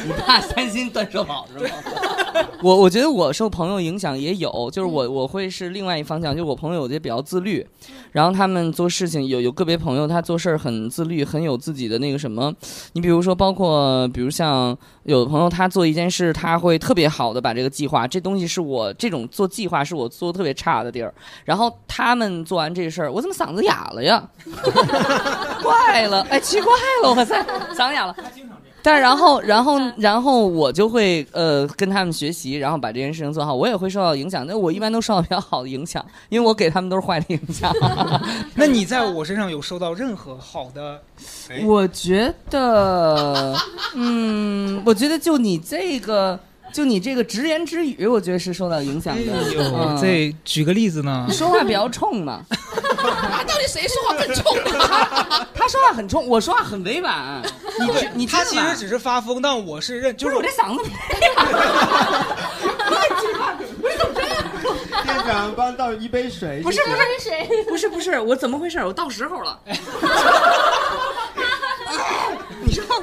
[0.05, 1.69] 你怕三星断社保是吗？
[2.63, 7.65] 我我觉得我受朋友影响也有，就是我我会是另外一方向，就是我朋友有些比较自律，
[8.11, 12.51] 然后他们做事情有有个别朋友他做事儿很自律，很有自己的那个什么。
[12.93, 21.13] 你比如说，包括比如像有的朋友他做一件事，他会特别好的把这个计划，这东西是我这种做计划是我做的特别差的地儿。
[21.45, 24.27] 然后他们做完这事儿，我怎么嗓子哑了呀？
[25.61, 26.71] 怪了，哎，奇怪
[27.03, 27.39] 了，我塞，
[27.75, 28.15] 嗓子哑了。
[28.83, 33.55] 但然后，然 后，然后我就会呃跟他们学习，然后把这件事情做好。
[33.55, 37.71] 我也会受到影响，但我一般都受到比较好的影响，因为我给他们都是坏的影响。
[38.55, 41.01] 那你在我身上有受到任何好的？
[41.65, 43.55] 我觉得，
[43.95, 46.37] 嗯，我觉得就你这个，
[46.73, 49.31] 就你这个直言直语，我觉得是受到影响的。
[49.31, 51.25] 哎，嗯这举个例子呢？
[51.29, 52.41] 你说话比较冲嘛？
[52.49, 55.47] 他 到底谁说话更冲啊？
[55.53, 57.41] 他说话很冲，我说话很委婉。
[57.79, 60.89] 你对你他其实只是发疯，但我是认，就是我这嗓子。
[65.03, 66.61] 店长帮倒一杯水。
[66.63, 66.97] 不是不是
[67.69, 68.79] 不是不是，我怎么回事？
[68.79, 69.59] 我到时候了。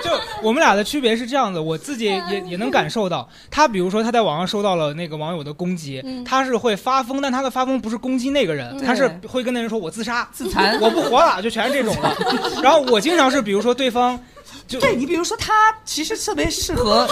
[0.02, 0.10] 就
[0.42, 12.16] 我们俩的区别是这样的，我自己也也能感受到，他比如说他在网上受到了那个网友的攻击，他是会发疯，但他的发疯不是攻击那个人，对他是会跟那人说我自杀、自残 我不活了，就全是这种的。
[12.62, 14.18] 然后我经常是比如说对方。
[14.66, 17.04] 就对你比如说他其实特别适合，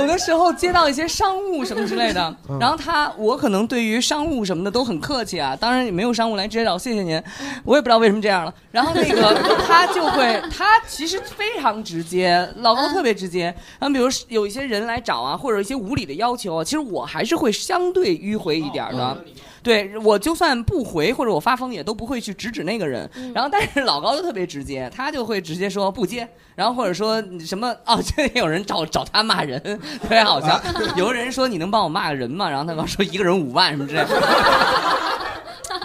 [0.00, 7.22] 有的时候接到一些商务什么之类的， 嗯然后他我可能对于商务什么的都很客气啊，当然也没有商务来直接找谢谢您，
[7.64, 8.54] 我也不知道为什么这样了。
[8.70, 9.34] 然后那个
[9.66, 13.54] 他就会，他其实非常直接，老高特别直接。
[13.78, 19.16] 然后比如有一些人来找啊，或者一些无理的要求啊，其实我还是会相对迂回一点的。
[19.62, 29.60] 对我就算不回或者我发疯也都不会去直指那个人，然后但是老高就特别直接，他就会直接说不接，然后或者说什么哦，这也有人找找他骂人，
[30.02, 30.60] 特别好笑。
[30.96, 32.48] 有个人说你能帮我骂个人吗？
[32.48, 34.08] 然后他刚说一个人五万什么之类的。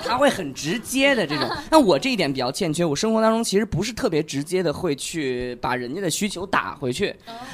[0.06, 2.86] 他会很直接的这种， 那我这一点比较欠缺。
[2.86, 7.14] 我生活当中其实不是特别直接的会去把人家的需求打回去，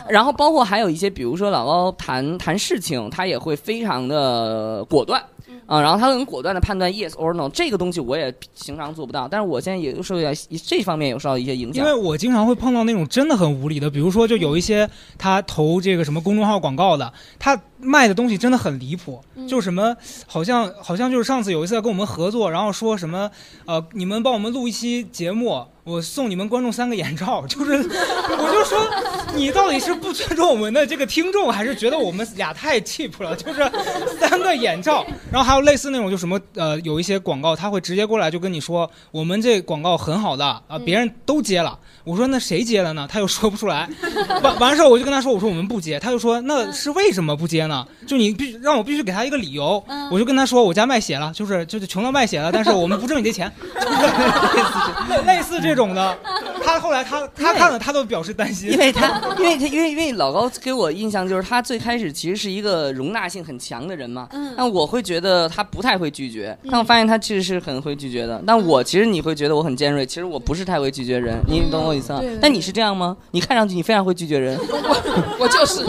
[0.10, 5.24] 然后包括还有一些，比如说老高谈谈事情，他也会非常的果断。
[5.66, 10.30] 啊，然后他很果断的判断 yes or no，这个东西我也平常做不到，但是我现在也受到
[10.66, 11.86] 这方面有受到一些影响。
[11.86, 19.96] 因为我经常会碰到那种真的很无理的，比如说就有一些他投这个什么公众号广告的，他卖的东西真的很离谱，就什么
[20.28, 23.30] 好像好像就是上次有一次跟我们合作，然后说什么
[23.66, 28.88] 呃你们帮我们录一期节目，我送你们观众三个眼罩， 就是我就说
[29.36, 33.36] 你到底是不尊重我们的这个听众，还是觉得我们俩太 cheap 了？
[33.38, 33.60] 就是
[34.20, 41.78] 三个眼罩，然后还有类似那种就什么呃有一些广告他会直接过来就跟你说我们这广告很好的啊、别人都接了。
[42.04, 43.08] 我说那谁接了呢？
[43.10, 43.88] 他又说不出来。
[44.42, 46.00] 完完事儿我就跟他说，我说我们不接。
[46.00, 47.88] 他就说那是为什么不接呢？
[48.08, 49.84] 就你必须让我必须给他一个理由。
[50.12, 53.52] 我就跟他说我家卖血了，就是就是穷到卖血了，但是我们不挣你这钱。
[55.08, 56.18] 就是类似这种的。
[56.64, 68.42] 他后来他他看了他都表示担心，因为他，因为他，因为因为老高给我印象就是他最开始其实是一个容纳性很强的人嘛，嗯但我会觉得他不太会拒绝，但我发现他其实是很会拒绝的。
[68.46, 72.40] 但我其实你会觉得我很尖锐，其实我不是太会拒绝人，你懂我意思吗对对？
[72.42, 73.18] 但你是这样吗？
[73.32, 74.58] 你看上去你非常会拒绝人，
[75.40, 75.84] 我就是，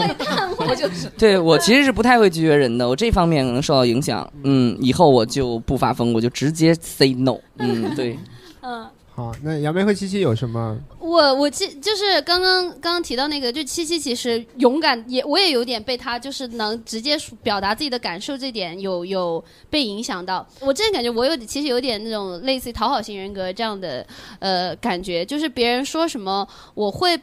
[0.57, 1.07] 我就是。
[1.17, 4.27] 对我其实是不太会拒绝人的，我这方面可能受到影响。
[4.43, 7.37] 嗯，以后我就不发疯，我就直接 say no。
[7.59, 8.17] 嗯，对。
[8.65, 10.75] 嗯，好，那杨梅和七七有什么？
[10.97, 20.43] 我我其就是刚刚刚刚提到那个，就七七其实勇敢也我也有点被他就是能直接表达自己的感受这点有有被影响到。
[20.59, 24.03] 我真的感觉我有其实有点那种类似于讨好型人格这样的
[24.39, 27.15] 呃感觉，就是别人说什么我会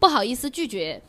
[0.00, 1.00] 不好意思拒绝。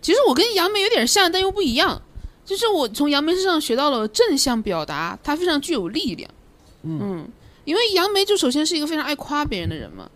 [0.00, 2.00] 其实我跟杨梅有点像，但又不一样。
[2.44, 6.30] 就是我从杨梅身上学到了正向表达，它非常具有力量。
[6.82, 7.28] 嗯，
[7.64, 10.10] 因为杨梅就首先是一个非常爱夸别人的人嘛，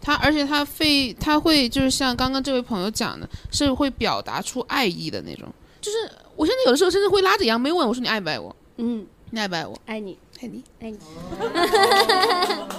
[0.00, 5.48] 他而且他非他会就是像刚刚这位朋友讲的，是会表达出爱意的那种。
[5.80, 5.96] 就是
[6.36, 8.54] 我现在有的时候甚至会拉着杨梅问我说：“你爱不爱我？
[8.78, 9.78] 嗯，你爱不爱我？
[9.86, 10.98] 爱你，爱你，爱你。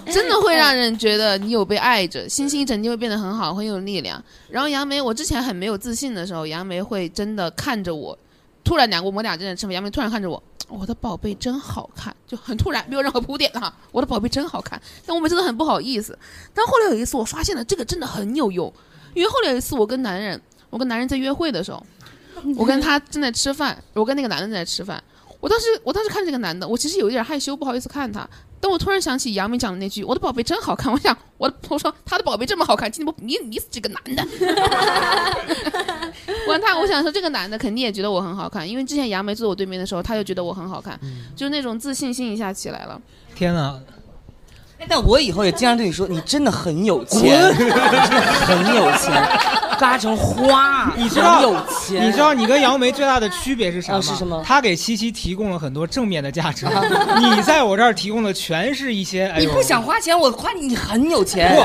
[0.12, 4.24] ”真的会让人觉得你有被爱着，心情一整天会变得很好，很有力量。
[4.50, 8.18] 然后杨梅，我之前很没有自信的时候，杨梅会真的看着我，
[8.66, 14.82] 突然两个我们俩正在吃饭，杨明突然看着我，我的宝贝真好看，就很突然，没有任何铺垫哈，我的宝贝真好看。
[15.06, 16.18] 但我每次都很不好意思。
[16.54, 18.74] 但后来有一次，我发现了这个真的很有用，
[19.14, 20.42] 因为后来有一次我跟男人，
[20.72, 21.86] 我跟男人在约会的时候，
[22.58, 25.02] 我跟他正在吃饭，我跟那个男的在吃饭。
[25.40, 28.28] 我当时，我当时看这个男的，我其实有一点害羞，不好意思看他。
[28.60, 34.26] 但我突然想起杨梅讲的那句：“我的宝贝真好看。”我想，我的我说他的宝贝这么好看，今天不你你死这个男的。
[36.48, 41.00] 问他，我想说这个男的肯定也觉得我很好看，因为之前杨梅坐我对面的时候，他就觉得我很好看，
[41.36, 43.00] 就是那种自信心一下起来了。
[43.36, 43.80] 天哪！
[44.86, 47.76] 哎但我以后也经常对你说，你真的很有钱，真 的
[48.22, 49.12] 很有钱，
[49.80, 53.98] 嘎成花，你知道有钱，你知道你跟杨梅最大的区别是啥吗？
[53.98, 56.68] 啊是什么他给七七提供了很多正面的价值，
[57.20, 59.50] 你在我这儿提供的全是一些哎呦。
[59.50, 61.56] 你不想花钱，我夸你，你很有钱，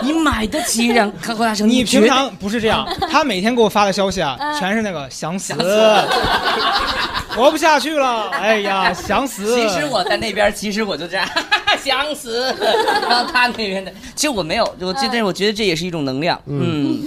[0.00, 5.54] 不你买得起人看郭大生，你平常不是这样，他每天给我发的消息啊，全是那个想死，
[7.36, 9.54] 活不下去了，哎呀，想死。
[9.54, 11.26] 其实我在那边，其实我就这样
[11.82, 12.54] 想死，
[13.08, 17.00] 然后他那边的，其实我没有，我这但是我觉得这也是一种能量，嗯，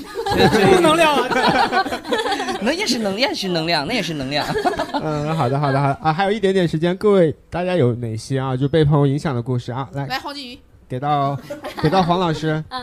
[0.51, 1.85] 负能量啊，
[2.61, 4.45] 能也是能量，是能量，那也是能量。
[5.01, 9.87] 嗯，好的，好的，好的啊，还有一点点时间，各位大家有哪些啊就被朋友影响的故事啊？
[9.93, 11.37] 来，来，黄金鱼，给到
[11.81, 12.63] 给到黄老师。
[12.69, 12.81] 嗯，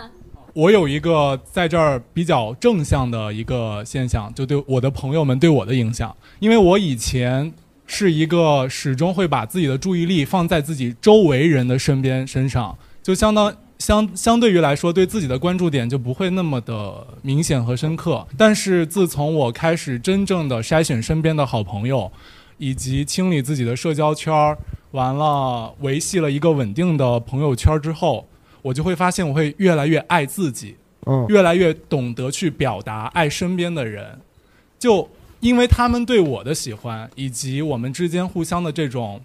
[0.53, 7.53] 我有一个在这儿比较正向的一个现象，就对我的朋友们对我的影响，因为我以前
[7.87, 18.27] 是一个始终会把自己的注意力放在自己周围人的身边身上，就相当相相对于来说，对自己的关注点就不会那么的明显和深刻。
[18.39, 22.11] 但是自从我开始真正的筛选身边的好朋友，
[22.57, 24.57] 以及清理自己的社交圈儿，
[24.93, 28.27] 完了维系了一个稳定的朋友圈之后，
[28.63, 34.21] 我就会发现我会越来越爱自己，嗯越来越懂得去表达爱身边的人，
[34.79, 35.07] 就
[35.45, 39.21] 因为他们对我的喜欢，以及我们之间互相的这种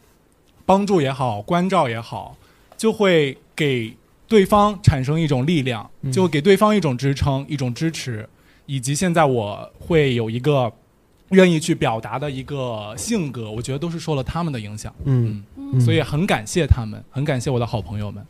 [0.65, 2.35] 帮助也好、关照也好，
[2.75, 3.95] 就会给
[4.27, 8.27] 对方产生一种力量，嗯就给对方一种支撑、一种支持，
[8.65, 10.69] 以及现在我会有一个
[11.29, 14.93] 愿意去表达的一个性格，我觉得都是受了他们的影响。
[15.05, 18.21] 嗯嗯，所以很感谢他们，很感谢我的好朋友们。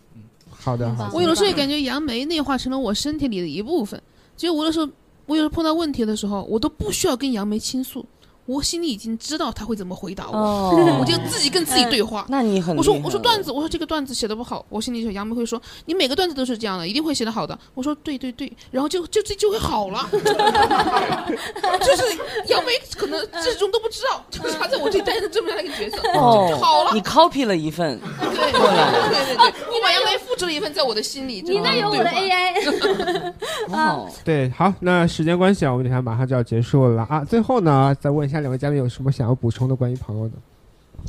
[0.51, 3.99] 好的，好的我有的时候也感觉杨梅内化成了我身体里的一部分。
[4.37, 4.87] 就我有的时候，
[5.29, 8.03] 我有时候碰到问题的时候，我都不需要跟杨梅倾诉，
[8.49, 12.25] 我心里已经知道他会怎么回答我，哦 我就自己跟自己对话。
[12.29, 17.57] 那你很我说我说段子，我说这个段子写的不好，我心里想杨梅会说你每个段子都是这样的，一定会写的好的。
[17.75, 20.09] 我说对对对，然后就就这就会好了。
[20.11, 22.03] 就是
[22.47, 26.01] 杨梅可能始终都不知道，就是他在我这里担任这么样一个角色，
[26.49, 26.91] 就好了。
[26.93, 31.43] 你 copy 了一份对对，对对对，我把杨梅复制了一份在我的心里。
[31.45, 33.33] 你那有我的 AI
[33.69, 37.23] 哦，对，好，那时间关系啊，我们等一下马上就要结束了啊。
[37.23, 40.33] 最后呢，再问一下两位嘉宾有什么想要补充的关于朋友的？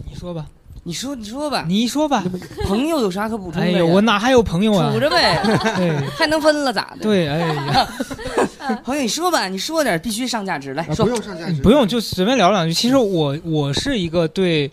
[0.09, 0.47] 你说吧，
[0.85, 2.23] 你说你说吧，你说吧，
[2.67, 3.77] 朋友有啥可补充的呀？
[3.77, 4.93] 哎呦，我哪还有朋友啊？
[4.93, 5.43] 处着呗，
[5.77, 7.03] 对还能分了咋的？
[7.03, 7.89] 对，哎呀，
[8.85, 12.73] 朋友你说吧，你说点必须上价值来说不用上价值，不用，就随便聊两句。
[12.73, 14.71] 其实我我是一个对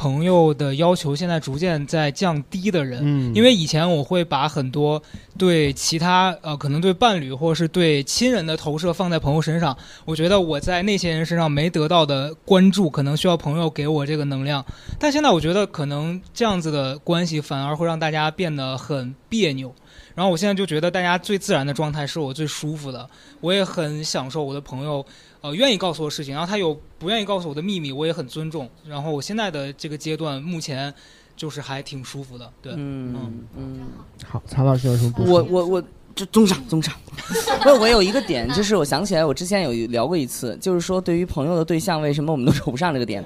[0.00, 5.02] 朋友的要求现在逐渐在降低的人，嗯因为以前我会把很多
[5.36, 14.64] 对其他呃可能对伴侣或者是对亲人的投射放在朋友身上，我觉得我在那些人身上没得到的关注，可能需要朋友给我这个能量。
[14.98, 19.70] 但现在我觉得可能这样子的关系反而会让大家变得很别扭。
[20.14, 23.08] 然后我现在就觉得大家最自然的状态是我最舒服的，
[23.40, 25.04] 我也很享受我的朋友，
[25.42, 28.68] 呃，愿意告诉我事情，然后他有不愿意告诉我的秘密，我也很尊重。
[28.86, 30.92] 然后我现在的这个阶段，目前
[31.36, 33.80] 就是还挺舒服的，对，嗯嗯。
[34.26, 35.32] 好，曹老师有什么补充？
[35.32, 35.82] 我我我
[36.14, 36.94] 就中上中上，
[37.62, 43.24] 不是我有一个点，就是我想起来，我之前有聊过一次，就是说对于朋友的对象，为什么我们都瞅不上这个点，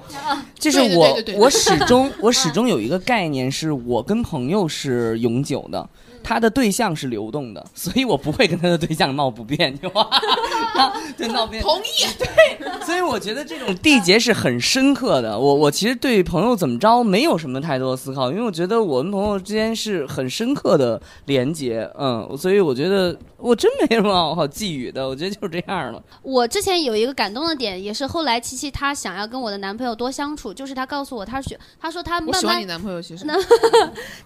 [0.57, 5.89] 就是我我始 终我始终有一个概念，是我跟朋友是永久的。
[6.25, 11.69] 他的对象是流动的， 所以我不会跟他的对象闹不别扭啊， 对闹别扭。
[11.69, 15.37] 同意， 对，所以我觉得这种缔结是很深刻的。
[15.37, 26.01] 我我其实对朋友怎么着没有什么太多的思考，因为我觉得我们朋友之间是很深刻的连接，嗯，所以我觉得我真没什么好好寄语的，我觉得就是这样了。
[26.23, 33.25] 我之前有一个感动的点，也是后来七七她想要跟我的男朋友多相处，就是她告诉我，她说她说她慢慢我喜欢你男朋友，其实。
[33.25, 33.35] 那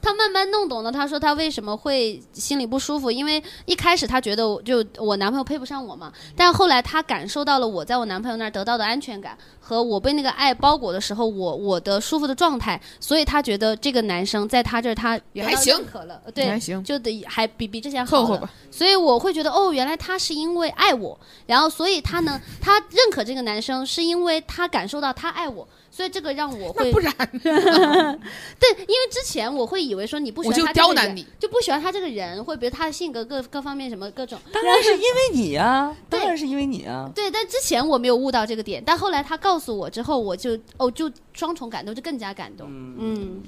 [0.01, 1.88] 她慢慢弄懂了，她说她为什么会
[2.33, 18.49] 心里不舒服，因为一开始他觉得就我男朋友配不上我嘛，但后来他感受到了我在我男朋友那儿得到的安全感和我被那个爱包裹的时候，我我的舒服的状态，所以他觉得这个男生在他这儿他也还行认可了，对，还行就得还比比之前好了。
[18.71, 25.67] 所以我会觉得，哦，原来他是因为爱我，然后所以他呢，他认可这个男生是因为他感受到他爱我，
[25.99, 37.11] 所以这个让我会不然， 对，因为之前我会以为说你不喜欢他这个人刁难你，就不喜欢他这个人，或者比如他的性格各各方面什么各种，当然是因为你啊、 当然是因为你啊。
[37.13, 42.65] 对，但之前我没有悟到这个点，但后来他告诉我之后，我就哦就双重感动，就更加感动。
[42.69, 43.43] 嗯，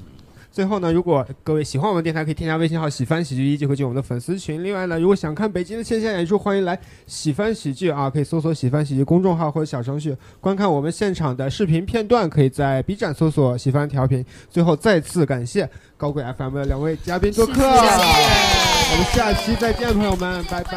[0.52, 4.62] 最后呢，如果各位喜欢我们电台，可以添加微信号“喜翻喜剧一”，就会进我们的粉丝群。
[4.62, 14.26] 另外呢，如果想看北京的线下演出，欢迎来喜翻喜剧啊，可以搜索“喜翻喜剧”公众号或者小程序观看我们现场的视频片段，可以在 B 站搜索“喜翻调频”。
[14.52, 20.74] 最后再次感谢高贵 FM 的两位嘉宾做客，我们下期再见，朋友们，拜拜，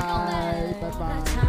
[0.81, 1.44] 拜拜。